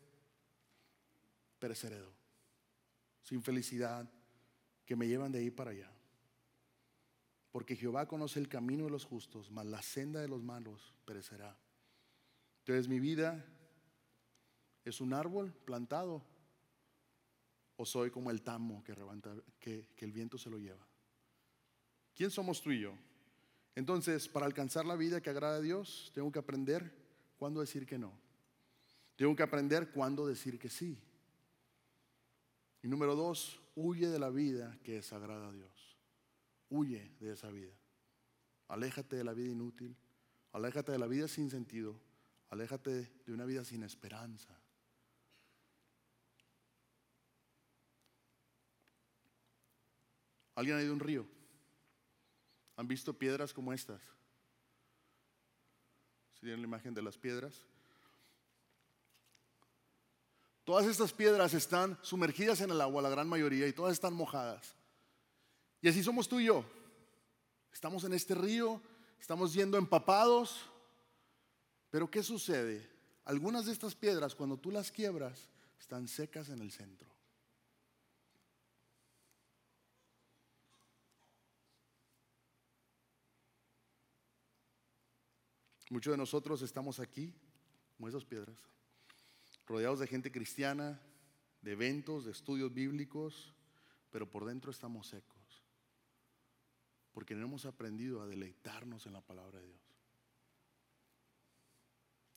pereceré, 1.63 2.04
sin 3.22 3.41
felicidad, 3.41 4.10
que 4.86 4.98
me 4.98 5.08
llevan 5.08 5.32
de 5.32 5.39
ahí 5.39 5.50
para 5.50 5.72
allá. 5.72 5.89
Porque 7.53 7.75
Jehová 7.75 8.07
conoce 8.07 8.39
el 8.39 8.49
camino 8.49 8.85
de 8.85 8.89
los 8.89 9.05
justos, 9.05 9.51
mas 9.51 9.67
la 9.67 9.83
senda 9.83 10.19
de 10.19 10.27
los 10.27 10.41
malos 10.41 10.95
perecerá. 11.05 11.55
Entonces 12.61 12.87
mi 12.87 12.99
vida 12.99 13.45
es 14.83 14.99
un 14.99 15.13
árbol 15.13 15.53
plantado 15.63 16.25
o 17.75 17.85
soy 17.85 18.09
como 18.09 18.31
el 18.31 18.41
tamo 18.41 18.83
que, 18.83 19.87
que, 19.95 20.05
el 20.05 20.11
viento 20.11 20.39
se 20.39 20.49
lo 20.49 20.57
lleva. 20.57 20.83
¿Quién 22.15 22.31
somos 22.31 22.59
tú 22.59 22.71
y 22.71 22.81
yo? 22.81 22.95
Entonces, 23.75 24.27
para 24.27 24.47
alcanzar 24.47 24.85
la 24.85 24.95
vida 24.95 25.21
que 25.21 25.29
agrada 25.29 25.57
a 25.57 25.61
Dios, 25.61 26.11
tengo 26.15 26.31
que 26.31 26.39
aprender 26.39 26.91
cuándo 27.37 27.61
decir 27.61 27.85
que 27.85 27.99
no. 27.99 28.13
Tengo 29.15 29.35
que 29.35 29.43
aprender 29.43 29.91
cuándo 29.91 30.25
decir 30.25 30.57
que 30.57 30.69
sí. 30.69 30.97
Y 32.81 32.87
número 32.87 33.15
dos, 33.15 33.61
huye 33.75 34.07
de 34.07 34.19
la 34.19 34.31
vida 34.31 34.75
que 34.83 34.93
desagrada 34.93 35.49
a 35.49 35.51
Dios. 35.51 35.72
Huye 36.69 37.12
de 37.19 37.34
esa 37.34 37.49
vida. 37.49 37.73
Aléjate 38.67 39.15
de 39.15 39.23
la 39.23 39.34
vida 39.34 39.52
inútil. 39.52 39.95
Aléjate 40.52 40.91
de 40.91 40.97
la 40.97 41.08
vida 41.08 41.28
sin 41.28 41.49
sentido. 41.49 41.99
Aléjate 42.49 43.12
de 43.26 43.34
una 43.34 43.45
vida 43.45 43.63
sin 43.63 43.84
esperanza. 43.84 44.58
¿Alguien 50.56 50.78
ha 50.78 50.82
ido 50.82 50.91
a 50.91 50.93
un 50.93 50.99
río? 50.99 51.26
¿Han 52.76 52.88
visto 52.88 53.17
piedras 53.17 53.54
como 53.54 53.73
estas? 53.73 54.02
¿Si 56.34 56.41
tienen 56.41 56.62
la 56.62 56.67
imagen 56.67 56.93
de 56.93 57.02
las 57.02 57.17
piedras? 57.17 57.65
Todas 60.63 60.86
estas 60.86 61.12
piedras 61.12 61.54
están 61.54 61.97
sumergidas 62.02 62.62
en 62.62 62.69
el 62.69 62.80
agua, 62.82 63.02
la 63.02 63.10
gran 63.10 63.28
mayoría, 63.28 63.67
y 63.67 63.73
todas 63.73 63.93
están 63.93 64.13
mojadas. 64.13 64.76
Y 65.84 65.89
así 65.89 66.02
somos 66.02 66.30
tú 66.30 66.39
y 66.39 66.46
yo. 66.46 66.65
Estamos 67.72 68.06
en 68.06 68.13
este 68.13 68.34
río, 68.34 68.82
estamos 69.19 69.54
yendo 69.54 69.78
empapados, 69.78 70.65
pero 71.89 72.10
¿qué 72.10 72.24
sucede? 72.24 72.89
Algunas 73.26 73.65
de 73.65 73.74
estas 73.74 73.93
piedras, 73.93 74.34
cuando 74.34 74.58
tú 74.58 74.72
las 74.72 74.91
quiebras, 74.91 75.50
están 75.78 76.08
secas 76.08 76.48
en 76.48 76.62
el 76.62 76.72
centro. 76.72 77.12
Muchos 85.89 86.12
de 86.12 86.17
nosotros 86.17 86.62
estamos 86.62 87.00
aquí 87.00 87.34
como 87.98 88.08
esas 88.08 88.24
piedras 88.24 88.58
rodeados 89.67 90.00
de 90.00 90.08
gente 90.08 90.32
cristiana, 90.32 91.00
de 91.62 91.74
eventos, 91.74 92.26
de 92.26 92.32
estudios 92.32 92.74
bíblicos, 92.74 93.54
pero 94.12 94.30
por 94.30 94.46
dentro 94.46 94.72
estamos 94.72 95.08
secos, 95.08 95.33
porque 97.13 97.36
no 97.36 97.45
hemos 97.45 97.65
aprendido 97.65 98.21
a 98.21 98.28
deleitarnos 98.28 99.06
en 99.06 99.13
la 99.13 99.21
palabra 99.21 99.60
de 99.60 99.67
Dios. 99.67 99.82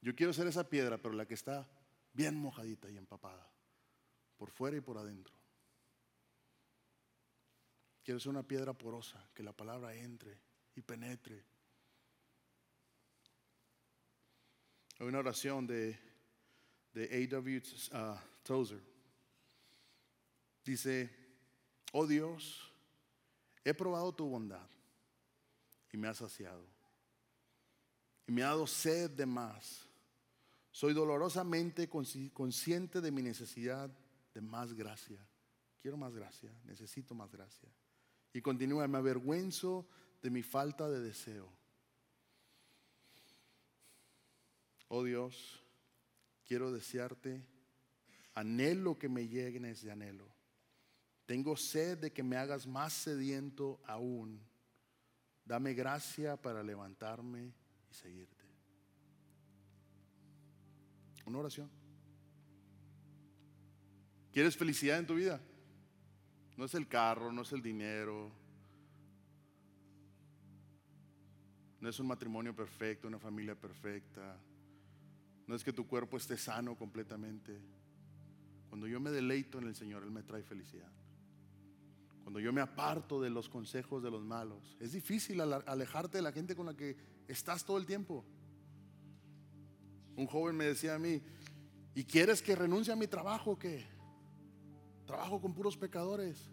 Yo 0.03 0.15
quiero 0.15 0.33
ser 0.33 0.47
esa 0.47 0.69
piedra, 0.69 0.99
pero 0.99 1.15
la 1.15 1.27
que 1.27 1.35
está 1.35 1.69
bien 2.13 2.37
mojadita 2.37 2.89
y 2.91 2.97
empapada, 2.97 3.51
por 4.37 4.51
fuera 4.51 4.77
y 4.77 4.81
por 4.81 4.99
adentro. 4.99 5.35
Quiero 8.05 8.21
ser 8.21 8.31
una 8.31 8.45
piedra 8.45 8.73
porosa, 8.73 9.29
que 9.35 9.43
la 9.43 9.53
palabra 9.53 9.95
entre 9.95 10.39
y 10.77 10.83
penetre. 10.83 11.45
Hay 14.99 15.07
una 15.07 15.19
oración 15.19 15.67
de 15.67 15.99
de 16.97 17.05
A.W. 17.05 17.63
Uh, 17.93 18.17
Tozer. 18.43 18.81
Dice, 20.65 21.11
oh 21.93 22.07
Dios, 22.07 22.73
he 23.67 23.75
probado 23.75 24.15
tu 24.15 24.25
bondad 24.29 24.69
y 25.93 25.97
me 25.97 26.07
ha 26.07 26.15
saciado. 26.15 26.65
Y 28.29 28.31
me 28.31 28.45
ha 28.45 28.47
dado 28.47 28.65
sed 28.65 29.11
de 29.11 29.27
más. 29.27 29.89
Soy 30.71 30.95
dolorosamente 30.95 31.89
consciente 31.89 33.01
de 33.01 33.11
mi 33.11 33.23
necesidad 33.23 33.91
de 34.33 34.41
más 34.41 34.73
gracia. 34.73 35.19
Quiero 35.81 35.97
más 35.97 36.15
gracia, 36.15 36.53
necesito 36.65 37.13
más 37.17 37.33
gracia. 37.33 37.69
Y 38.33 38.41
continúa, 38.41 38.87
me 38.87 38.99
avergüenzo 38.99 39.89
de 40.23 40.31
mi 40.31 40.45
falta 40.45 40.89
de 40.89 41.01
deseo. 41.01 41.53
Oh 44.87 45.03
Dios, 45.03 45.61
quiero 46.47 46.71
desearte, 46.71 47.45
anhelo 48.33 48.97
que 48.97 49.09
me 49.09 49.27
llegues 49.27 49.83
de 49.83 49.91
anhelo. 49.91 50.36
Tengo 51.27 51.57
sed 51.57 51.99
de 51.99 52.13
que 52.13 52.23
me 52.23 52.37
hagas 52.37 52.67
más 52.67 52.93
sediento 52.93 53.81
aún. 53.85 54.41
Dame 55.45 55.75
gracia 55.75 56.37
para 56.41 56.63
levantarme 56.63 57.53
y 57.91 57.95
seguirte. 57.95 58.45
Una 61.27 61.39
oración. 61.39 61.69
¿Quieres 64.33 64.57
felicidad 64.57 64.99
en 64.99 65.07
tu 65.07 65.17
vida? 65.17 65.41
No 66.57 66.65
es 66.65 66.75
el 66.75 66.87
carro, 66.87 67.33
no 67.33 67.43
es 67.43 67.53
el 67.53 67.63
dinero, 67.63 68.31
no 71.81 71.89
es 71.89 71.99
un 72.01 72.07
matrimonio 72.07 72.55
perfecto, 72.55 73.09
una 73.09 73.19
familia 73.19 73.55
perfecta, 73.55 74.39
no 75.47 75.55
es 75.55 75.63
que 75.63 75.73
tu 75.73 75.87
cuerpo 75.87 76.17
esté 76.17 76.37
sano 76.37 76.77
completamente. 76.77 77.61
Cuando 78.69 78.87
yo 78.87 79.01
me 79.01 79.11
deleito 79.11 79.59
en 79.59 79.69
el 79.69 79.75
Señor, 79.75 80.03
Él 80.03 80.11
me 80.11 80.23
trae 80.23 80.43
felicidad. 80.43 80.91
Cuando 82.27 82.41
yo 82.41 82.53
me 82.53 82.61
aparto 82.61 83.23
de 83.23 83.31
los 83.31 83.49
consejos 83.49 84.03
de 84.03 84.11
los 84.11 84.25
malos. 84.25 84.77
Es 84.81 84.91
difícil 84.91 85.41
alejarte 85.41 86.19
de 86.19 86.23
la 86.23 86.33
gente 86.33 86.57
con 86.57 86.67
la 86.67 86.75
que 86.75 86.97
estás 87.29 87.65
todo 87.65 87.79
el 87.79 87.87
tiempo. 87.87 88.25
Un 90.17 90.27
joven 90.27 90.57
me 90.57 90.65
decía 90.65 90.97
a 90.97 90.99
mí, 90.99 91.23
¿y 91.95 92.03
quieres 92.03 92.43
que 92.43 92.57
renuncie 92.57 92.93
a 92.93 92.97
mi 92.97 93.07
trabajo 93.07 93.53
o 93.53 93.59
qué? 93.61 93.87
Trabajo 95.07 95.41
con 95.41 95.55
puros 95.55 95.77
pecadores. 95.77 96.51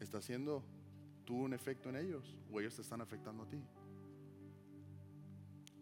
Está 0.00 0.22
siendo 0.22 0.64
tuvo 1.26 1.42
un 1.42 1.52
efecto 1.52 1.90
en 1.90 1.96
ellos 1.96 2.38
o 2.50 2.60
ellos 2.60 2.74
te 2.74 2.80
están 2.80 3.02
afectando 3.02 3.42
a 3.42 3.46
ti. 3.50 3.62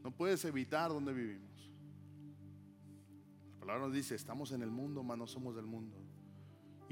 No 0.03 0.11
puedes 0.11 0.45
evitar 0.47 0.91
donde 0.91 1.13
vivimos. 1.13 1.71
La 3.53 3.61
palabra 3.61 3.85
nos 3.85 3.95
dice, 3.95 4.17
estamos 4.17 4.51
en 4.51 4.63
el 4.63 4.71
mundo, 4.73 5.05
mas 5.05 5.17
no 5.17 5.29
somos 5.29 5.55
del 5.55 5.67
mundo. 5.67 6.02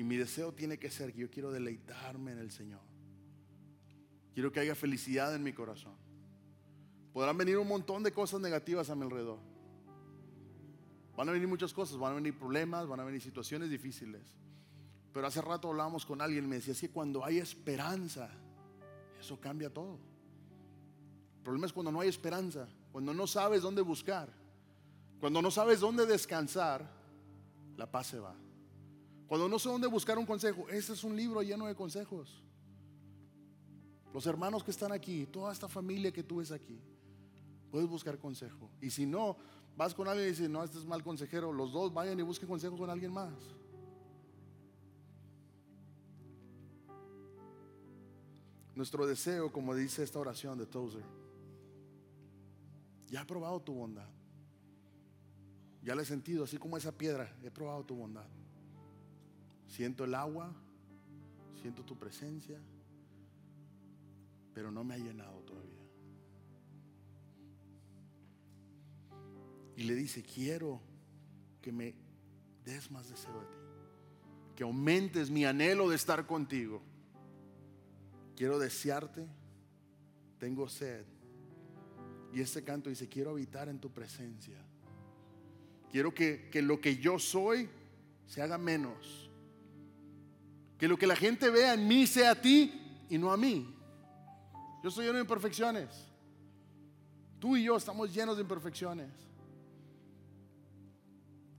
Y 0.01 0.03
mi 0.03 0.16
deseo 0.16 0.51
tiene 0.55 0.78
que 0.78 0.90
ser 0.90 1.12
que 1.12 1.18
yo 1.18 1.30
quiero 1.30 1.53
deleitarme 1.53 2.32
en 2.32 2.38
el 2.38 2.51
Señor. 2.51 2.80
Quiero 4.32 4.51
que 4.51 4.61
haya 4.61 4.74
felicidad 4.74 5.34
en 5.34 5.42
mi 5.42 5.53
corazón. 5.53 5.92
Podrán 7.12 7.36
venir 7.36 7.59
un 7.59 7.68
montón 7.68 8.03
de 8.03 8.11
cosas 8.11 8.40
negativas 8.40 8.88
a 8.88 8.94
mi 8.94 9.03
alrededor. 9.03 9.40
Van 11.14 11.28
a 11.28 11.32
venir 11.32 11.46
muchas 11.46 11.74
cosas, 11.74 11.98
van 11.98 12.12
a 12.12 12.14
venir 12.14 12.34
problemas, 12.34 12.88
van 12.88 12.98
a 13.01 13.05
venir 13.05 13.20
situaciones 13.20 13.68
difíciles. 13.68 14.22
Pero 15.12 15.26
hace 15.26 15.42
rato 15.42 15.68
hablábamos 15.68 16.07
con 16.07 16.22
alguien 16.22 16.46
y 16.46 16.48
me 16.48 16.57
decía, 16.57 16.72
es 16.72 16.80
que 16.80 16.88
cuando 16.88 17.22
hay 17.22 17.36
esperanza, 17.36 18.30
eso 19.20 19.38
cambia 19.38 19.68
todo. 19.68 19.98
El 21.36 21.42
problema 21.42 21.66
es 21.66 21.74
cuando 21.74 21.92
no 21.92 22.01
hay 22.01 22.09
esperanza, 22.09 22.66
cuando 22.90 23.12
no 23.12 23.26
sabes 23.26 23.61
dónde 23.61 23.82
buscar, 23.82 24.30
cuando 25.20 25.42
no 25.42 25.51
sabes 25.51 25.78
dónde 25.78 26.07
descansar, 26.07 26.90
la 27.76 27.90
paz 27.90 28.07
se 28.07 28.18
va. 28.18 28.34
Cuando 29.31 29.49
no 29.49 29.61
sé 29.61 29.68
dónde 29.68 29.87
buscar 29.87 30.18
un 30.18 30.26
consejo, 30.26 30.68
ese 30.70 30.93
es 30.93 31.05
un 31.05 31.14
libro 31.14 31.41
lleno 31.41 31.66
de 31.66 31.74
consejos. 31.76 32.43
Los 34.12 34.26
hermanos 34.26 34.64
que 34.64 34.72
están 34.72 34.91
aquí, 34.91 35.24
toda 35.24 35.53
esta 35.53 35.68
familia 35.68 36.11
que 36.11 36.24
tú 36.24 36.39
ves 36.39 36.51
aquí, 36.51 36.81
puedes 37.70 37.89
buscar 37.89 38.18
consejo. 38.18 38.68
Y 38.81 38.91
si 38.91 39.07
no, 39.07 39.37
vas 39.76 39.95
con 39.95 40.09
alguien 40.09 40.26
y 40.26 40.31
dices, 40.31 40.51
no, 40.51 40.64
este 40.64 40.78
es 40.78 40.85
mal 40.85 41.05
consejero, 41.05 41.53
los 41.53 41.70
dos 41.70 41.95
vayan 41.95 42.18
y 42.18 42.22
busquen 42.22 42.49
consejo 42.49 42.76
con 42.76 42.91
alguien 42.91 43.12
más. 43.12 43.33
Nuestro 48.74 49.07
deseo, 49.07 49.53
como 49.53 49.76
dice 49.76 50.03
esta 50.03 50.18
oración 50.18 50.59
de 50.59 50.66
Tozer, 50.66 51.05
ya 53.07 53.20
he 53.20 53.26
probado 53.26 53.61
tu 53.61 53.74
bondad. 53.74 54.09
Ya 55.85 55.95
la 55.95 56.03
he 56.03 56.05
sentido, 56.05 56.43
así 56.43 56.59
como 56.59 56.76
esa 56.76 56.91
piedra, 56.91 57.33
he 57.45 57.51
probado 57.53 57.85
tu 57.85 57.95
bondad. 57.95 58.26
Siento 59.70 60.04
el 60.04 60.16
agua, 60.16 60.52
siento 61.62 61.84
tu 61.84 61.96
presencia, 61.96 62.60
pero 64.52 64.72
no 64.72 64.82
me 64.82 64.94
ha 64.94 64.98
llenado 64.98 65.40
todavía. 65.42 65.78
Y 69.76 69.84
le 69.84 69.94
dice, 69.94 70.24
quiero 70.24 70.80
que 71.62 71.70
me 71.70 71.94
des 72.64 72.90
más 72.90 73.08
deseo 73.08 73.32
de 73.40 73.46
ti, 73.46 73.56
que 74.56 74.64
aumentes 74.64 75.30
mi 75.30 75.44
anhelo 75.44 75.88
de 75.88 75.94
estar 75.94 76.26
contigo. 76.26 76.82
Quiero 78.34 78.58
desearte, 78.58 79.28
tengo 80.40 80.68
sed. 80.68 81.04
Y 82.34 82.40
este 82.40 82.64
canto 82.64 82.90
dice, 82.90 83.08
quiero 83.08 83.30
habitar 83.30 83.68
en 83.68 83.78
tu 83.78 83.90
presencia. 83.92 84.58
Quiero 85.92 86.12
que, 86.12 86.48
que 86.50 86.60
lo 86.60 86.80
que 86.80 86.96
yo 86.96 87.20
soy 87.20 87.68
se 88.26 88.42
haga 88.42 88.58
menos. 88.58 89.30
Que 90.81 90.89
lo 90.89 90.97
que 90.97 91.07
la 91.07 91.14
gente 91.14 91.51
vea 91.51 91.74
en 91.74 91.87
mí 91.87 92.07
sea 92.07 92.31
a 92.31 92.41
ti 92.41 93.05
y 93.11 93.18
no 93.18 93.31
a 93.31 93.37
mí. 93.37 93.76
Yo 94.83 94.91
soy 94.91 95.05
lleno 95.05 95.16
de 95.16 95.24
imperfecciones. 95.24 95.89
Tú 97.39 97.55
y 97.55 97.64
yo 97.64 97.76
estamos 97.76 98.12
llenos 98.14 98.37
de 98.37 98.43
imperfecciones. 98.43 99.11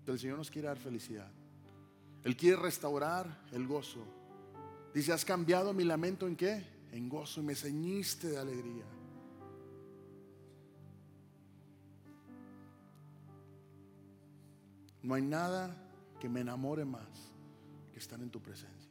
Pero 0.04 0.14
el 0.14 0.20
Señor 0.20 0.40
nos 0.40 0.50
quiere 0.50 0.68
dar 0.68 0.80
felicidad. 0.80 1.30
Él 2.24 2.36
quiere 2.36 2.58
restaurar 2.58 3.46
el 3.52 3.68
gozo. 3.68 4.04
Dice, 4.94 5.14
has 5.14 5.24
cambiado 5.24 5.72
mi 5.72 5.84
lamento 5.84 6.28
en 6.28 6.36
qué? 6.36 6.66
En 6.92 7.08
gozo 7.08 7.42
y 7.42 7.44
me 7.44 7.54
ceñiste 7.54 8.28
de 8.28 8.40
alegría. 8.40 8.86
No 15.04 15.14
hay 15.14 15.22
nada 15.22 15.76
que 16.20 16.28
me 16.28 16.42
enamore 16.42 16.86
más 16.86 17.32
que 17.92 18.00
estar 18.00 18.20
en 18.20 18.30
tu 18.30 18.40
presencia. 18.40 18.91